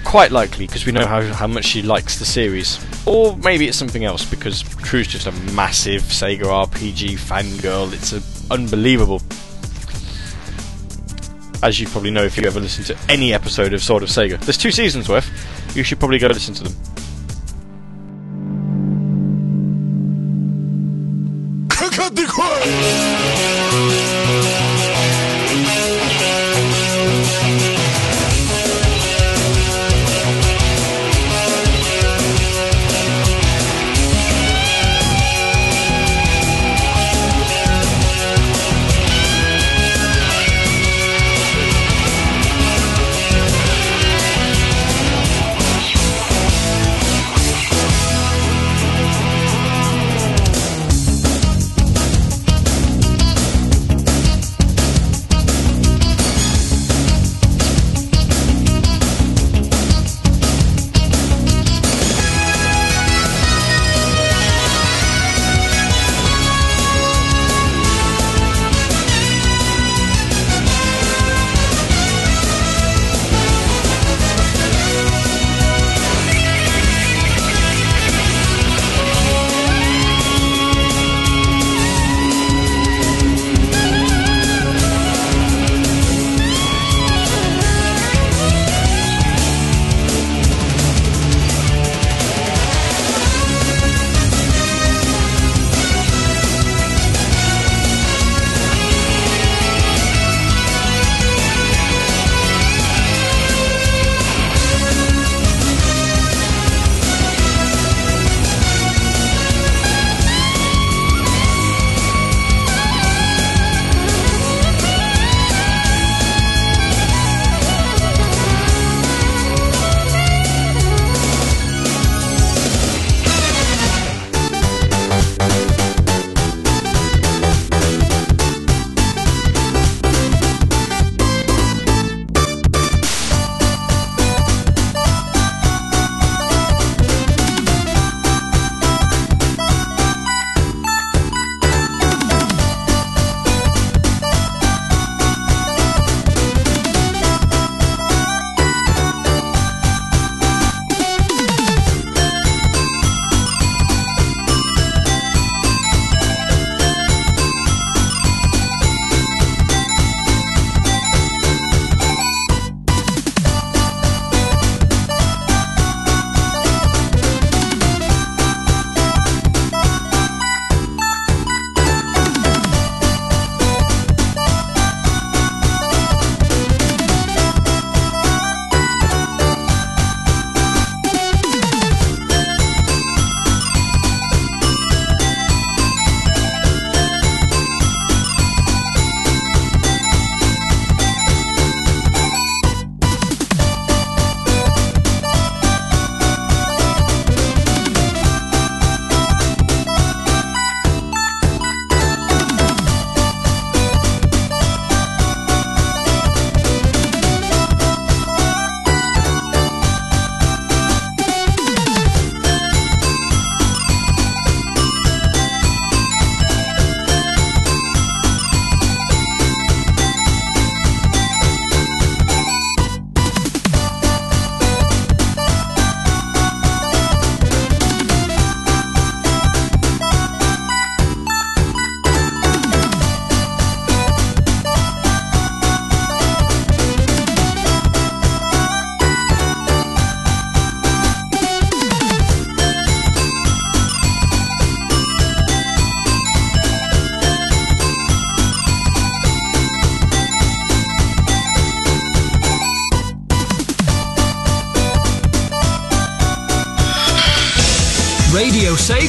[0.04, 2.80] Quite likely, because we know how, how much she likes the series.
[3.06, 7.92] Or maybe it's something else because True's just a massive Sega RPG fangirl.
[7.94, 8.22] It's a,
[8.54, 9.22] unbelievable.
[11.62, 14.40] As you probably know if you ever listen to any episode of Sword of Sega.
[14.40, 15.30] There's two seasons worth.
[15.76, 16.76] You should probably go listen to them.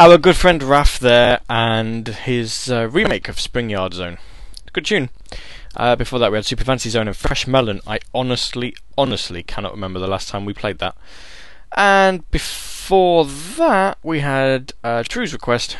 [0.00, 4.16] Our good friend Raf there and his uh, remake of Spring Yard Zone.
[4.72, 5.10] Good tune.
[5.76, 7.82] Uh, before that, we had Super Fancy Zone and Fresh Melon.
[7.86, 10.96] I honestly, honestly cannot remember the last time we played that.
[11.76, 15.76] And before that, we had uh, True's Request,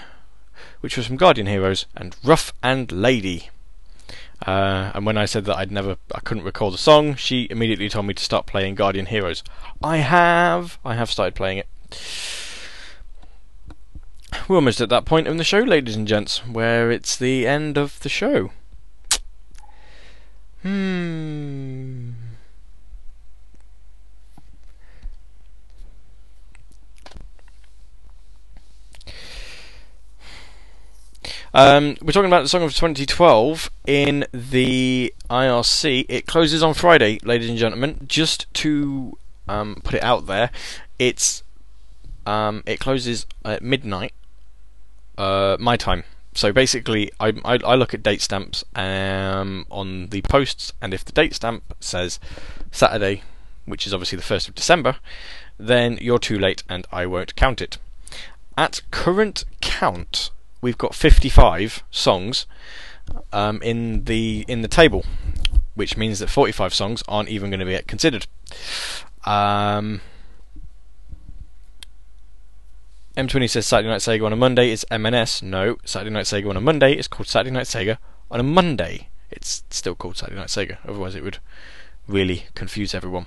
[0.83, 3.49] which was from Guardian Heroes, and Rough and Lady.
[4.47, 7.89] Uh, and when I said that I'd never, I couldn't recall the song, she immediately
[7.89, 9.43] told me to start playing Guardian Heroes.
[9.83, 11.69] I have, I have started playing it.
[14.49, 17.77] We're almost at that point in the show, ladies and gents, where it's the end
[17.77, 18.51] of the show.
[20.63, 22.11] Hmm.
[31.53, 36.07] Um, we're talking about the song of 2012 in the IRC.
[36.09, 38.05] It closes on Friday, ladies and gentlemen.
[38.07, 40.51] Just to um, put it out there,
[40.99, 41.43] it's
[42.25, 44.13] um, it closes at midnight,
[45.21, 46.05] uh, my time.
[46.35, 51.05] So basically, I, I, I look at date stamps um, on the posts, and if
[51.05, 52.19] the date stamp says
[52.71, 53.23] Saturday,
[53.67, 54.97] which is obviously the first of December,
[55.59, 57.77] then you're too late, and I won't count it.
[58.57, 60.31] At current count,
[60.63, 62.47] we've got 55 songs
[63.33, 65.05] um, in the in the table,
[65.75, 68.27] which means that 45 songs aren't even going to be considered.
[69.25, 70.01] Um,
[73.17, 75.43] M20 says Saturday Night Sega on a Monday is MNS.
[75.43, 77.99] No, Saturday Night Sega on a Monday is called Saturday Night Sega
[78.31, 79.09] on a Monday.
[79.31, 80.79] It's still called Saturday Night Sega.
[80.87, 81.39] Otherwise, it would
[82.07, 83.27] really confuse everyone.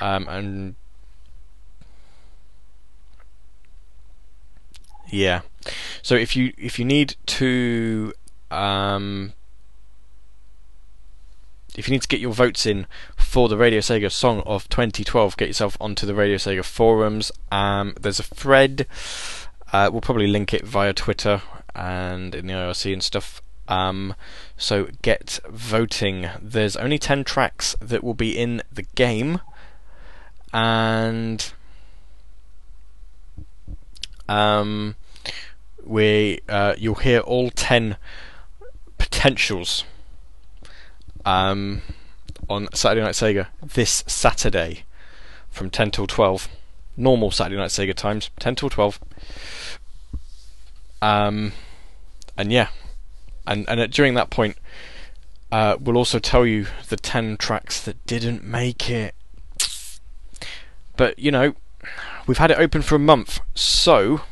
[0.00, 0.74] Um, and
[5.08, 5.42] yeah,
[6.02, 8.14] so if you if you need to
[8.50, 9.34] um,
[11.76, 12.86] if you need to get your votes in
[13.30, 17.30] for the Radio Sega Song of 2012, get yourself onto the Radio Sega forums.
[17.52, 18.88] Um, there's a thread.
[19.72, 21.40] Uh, we'll probably link it via Twitter
[21.72, 23.40] and in the IRC and stuff.
[23.68, 24.16] Um,
[24.56, 26.28] so get voting.
[26.42, 29.38] There's only 10 tracks that will be in the game,
[30.52, 31.52] and
[34.28, 34.96] um,
[35.84, 37.96] we uh, you'll hear all 10
[38.98, 39.84] potentials
[41.24, 41.82] um,
[42.50, 44.82] on Saturday Night Sega this Saturday
[45.50, 46.48] from 10 till 12.
[46.96, 48.98] Normal Saturday Night Sega times, 10 till 12.
[51.00, 51.52] Um,
[52.36, 52.68] and yeah,
[53.46, 54.58] and and at, during that point,
[55.50, 59.14] uh, we'll also tell you the 10 tracks that didn't make it.
[60.96, 61.54] But you know,
[62.26, 64.22] we've had it open for a month, so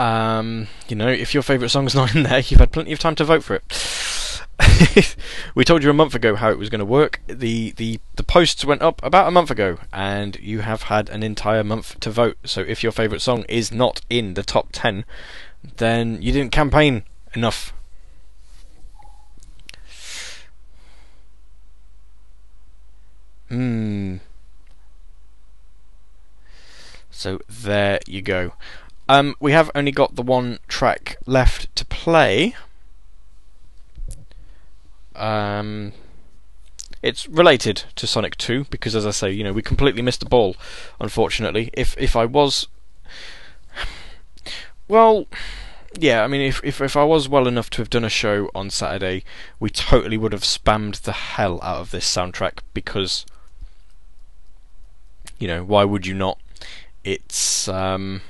[0.00, 3.14] Um, you know, if your favourite song's not in there, you've had plenty of time
[3.16, 5.16] to vote for it.
[5.54, 7.20] we told you a month ago how it was going to work.
[7.26, 11.22] The, the the posts went up about a month ago, and you have had an
[11.22, 12.38] entire month to vote.
[12.44, 15.04] So if your favourite song is not in the top ten,
[15.76, 17.04] then you didn't campaign
[17.34, 17.74] enough.
[23.50, 24.16] Hmm.
[27.10, 28.52] So there you go.
[29.10, 32.54] Um, we have only got the one track left to play.
[35.16, 35.94] Um,
[37.02, 40.26] it's related to Sonic 2 because, as I say, you know, we completely missed the
[40.26, 40.54] ball.
[41.00, 42.68] Unfortunately, if if I was,
[44.86, 45.26] well,
[45.98, 48.48] yeah, I mean, if if if I was well enough to have done a show
[48.54, 49.24] on Saturday,
[49.58, 53.26] we totally would have spammed the hell out of this soundtrack because,
[55.40, 56.38] you know, why would you not?
[57.02, 58.20] It's um.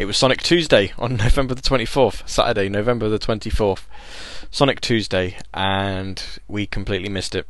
[0.00, 3.82] It was Sonic Tuesday on November the 24th, Saturday, November the 24th.
[4.50, 7.46] Sonic Tuesday, and we completely missed it.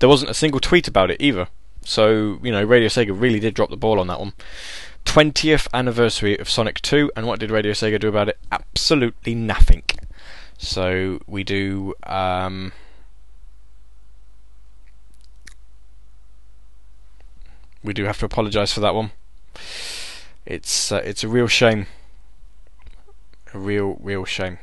[0.00, 1.46] There wasn't a single tweet about it either.
[1.84, 4.32] So, you know, Radio Sega really did drop the ball on that one.
[5.04, 8.38] 20th anniversary of Sonic 2, and what did Radio Sega do about it?
[8.50, 9.84] Absolutely nothing.
[10.58, 11.94] So, we do.
[12.02, 12.72] Um,
[17.84, 19.12] we do have to apologise for that one.
[20.46, 21.86] It's uh, it's a real shame.
[23.52, 24.58] A real real shame.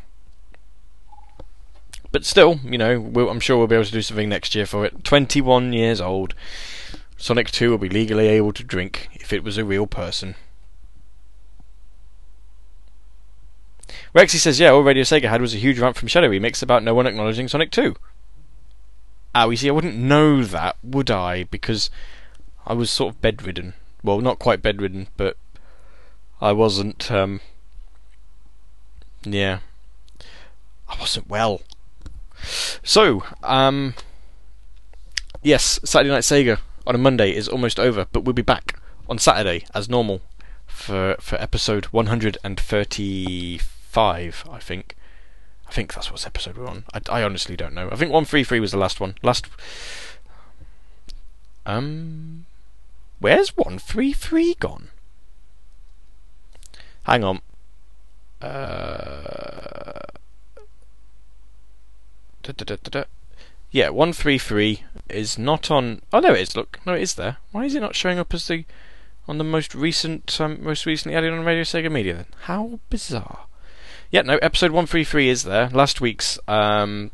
[2.12, 4.68] But still, you know, we'll, I'm sure we'll be able to do something next year
[4.68, 5.04] for it.
[5.04, 6.36] 21 years old.
[7.18, 10.36] Sonic 2 will be legally able to drink if it was a real person.
[14.14, 16.84] Rexy says, yeah, all Radio Sega had was a huge rant from Shadow Remix about
[16.84, 17.96] no one acknowledging Sonic 2.
[19.34, 21.46] Ah, you see, I wouldn't know that, would I?
[21.46, 21.90] Because
[22.68, 23.74] I was sort of bedridden.
[24.04, 25.36] Well, not quite bedridden, but
[26.44, 27.10] I wasn't.
[27.10, 27.40] Um,
[29.24, 29.60] yeah,
[30.90, 31.62] I wasn't well.
[32.84, 33.94] So, um,
[35.42, 39.20] yes, Saturday Night Sega on a Monday is almost over, but we'll be back on
[39.20, 40.20] Saturday as normal
[40.68, 44.98] for for episode 135, I think.
[45.66, 46.84] I think that's what episode we're on.
[46.94, 47.86] I, I honestly don't know.
[47.86, 49.16] I think 133 was the last one.
[49.24, 49.48] Last.
[51.66, 52.48] Um.
[53.20, 54.90] Where's 133 gone?
[57.04, 57.42] Hang on.
[58.42, 60.00] Uh.
[62.44, 63.04] Da, da, da.
[63.72, 66.02] Yeah, 133 is not on.
[66.12, 66.56] Oh, there it is.
[66.56, 66.80] Look.
[66.86, 67.38] No, it is there.
[67.52, 68.66] Why is it not showing up as the.
[69.28, 70.40] on the most recent.
[70.40, 72.26] Um, most recently added on Radio Sega Media then?
[72.42, 73.46] How bizarre.
[74.12, 75.70] Yeah, no, episode 133 is there.
[75.70, 77.10] Last week's um,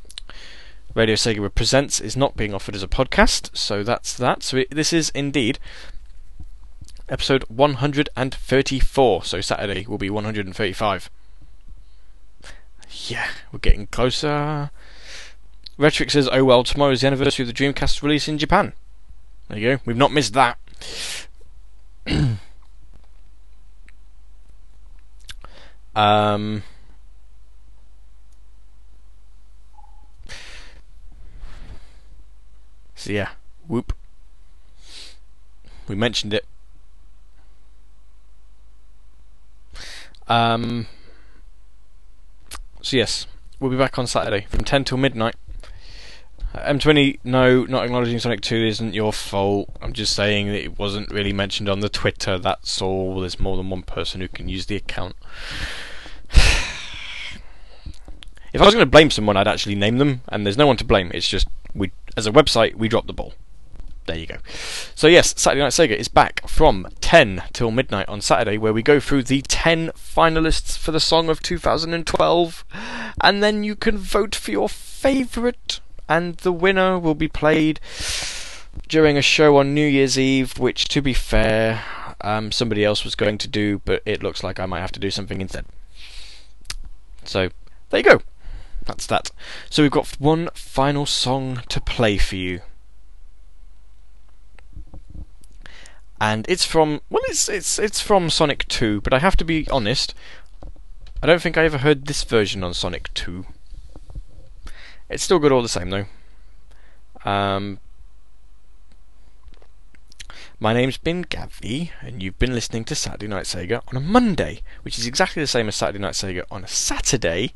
[0.95, 4.43] Radio Sega Presents is not being offered as a podcast, so that's that.
[4.43, 5.59] So it, this is indeed
[7.09, 9.23] episode 134.
[9.23, 11.09] So Saturday will be 135.
[13.07, 14.71] Yeah, we're getting closer.
[15.77, 18.73] Retrix says, oh well, tomorrow is the anniversary of the Dreamcast release in Japan.
[19.47, 20.57] There you go, we've not missed that.
[25.95, 26.63] um.
[32.95, 33.29] So yeah,
[33.67, 33.93] whoop.
[35.87, 36.45] We mentioned it.
[40.29, 40.87] Um.
[42.81, 43.27] So yes,
[43.59, 45.35] we'll be back on Saturday from 10 till midnight.
[46.53, 49.69] Uh, M20, no, not acknowledging Sonic 2 isn't your fault.
[49.81, 53.19] I'm just saying that it wasn't really mentioned on the Twitter, that's all.
[53.19, 55.15] There's more than one person who can use the account.
[56.31, 57.41] if
[58.55, 60.85] I was going to blame someone, I'd actually name them, and there's no one to
[60.85, 61.11] blame.
[61.13, 63.33] It's just, we, as a website, we dropped the ball.
[64.09, 64.37] There you go.
[64.95, 68.81] So yes, Saturday Night Sega is back from 10 till midnight on Saturday, where we
[68.81, 72.65] go through the 10 finalists for the song of 2012,
[73.21, 77.79] and then you can vote for your favourite, and the winner will be played
[78.87, 81.83] during a show on New Year's Eve, which, to be fair,
[82.21, 84.99] um, somebody else was going to do, but it looks like I might have to
[84.99, 85.67] do something instead.
[87.25, 87.49] So
[87.91, 88.21] there you go.
[88.87, 89.29] That's that.
[89.69, 92.61] So we've got one final song to play for you.
[96.21, 99.67] And it's from well, it's it's it's from Sonic 2, but I have to be
[99.69, 100.13] honest.
[101.21, 103.45] I don't think I ever heard this version on Sonic 2.
[105.09, 106.05] It's still good all the same though.
[107.25, 107.79] Um,
[110.59, 114.61] my name's been Gavi, and you've been listening to Saturday Night Sega on a Monday,
[114.83, 117.53] which is exactly the same as Saturday Night Sega on a Saturday,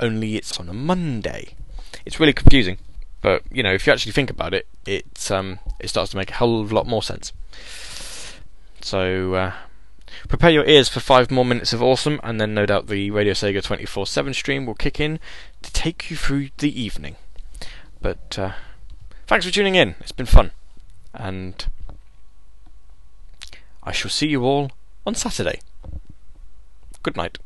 [0.00, 1.54] only it's on a Monday.
[2.04, 2.78] It's really confusing,
[3.20, 6.40] but you know, if you actually think about it, it um, it starts to make
[6.40, 7.32] a a lot more sense.
[8.86, 9.52] So uh,
[10.28, 13.32] prepare your ears for five more minutes of awesome, and then no doubt the Radio
[13.32, 15.18] Sega 24 7 stream will kick in
[15.62, 17.16] to take you through the evening.
[18.00, 18.52] But uh,
[19.26, 20.52] thanks for tuning in, it's been fun.
[21.12, 21.66] And
[23.82, 24.70] I shall see you all
[25.04, 25.58] on Saturday.
[27.02, 27.38] Good night.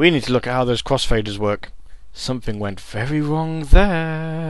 [0.00, 1.72] We need to look at how those crossfaders work.
[2.14, 4.49] Something went very wrong there.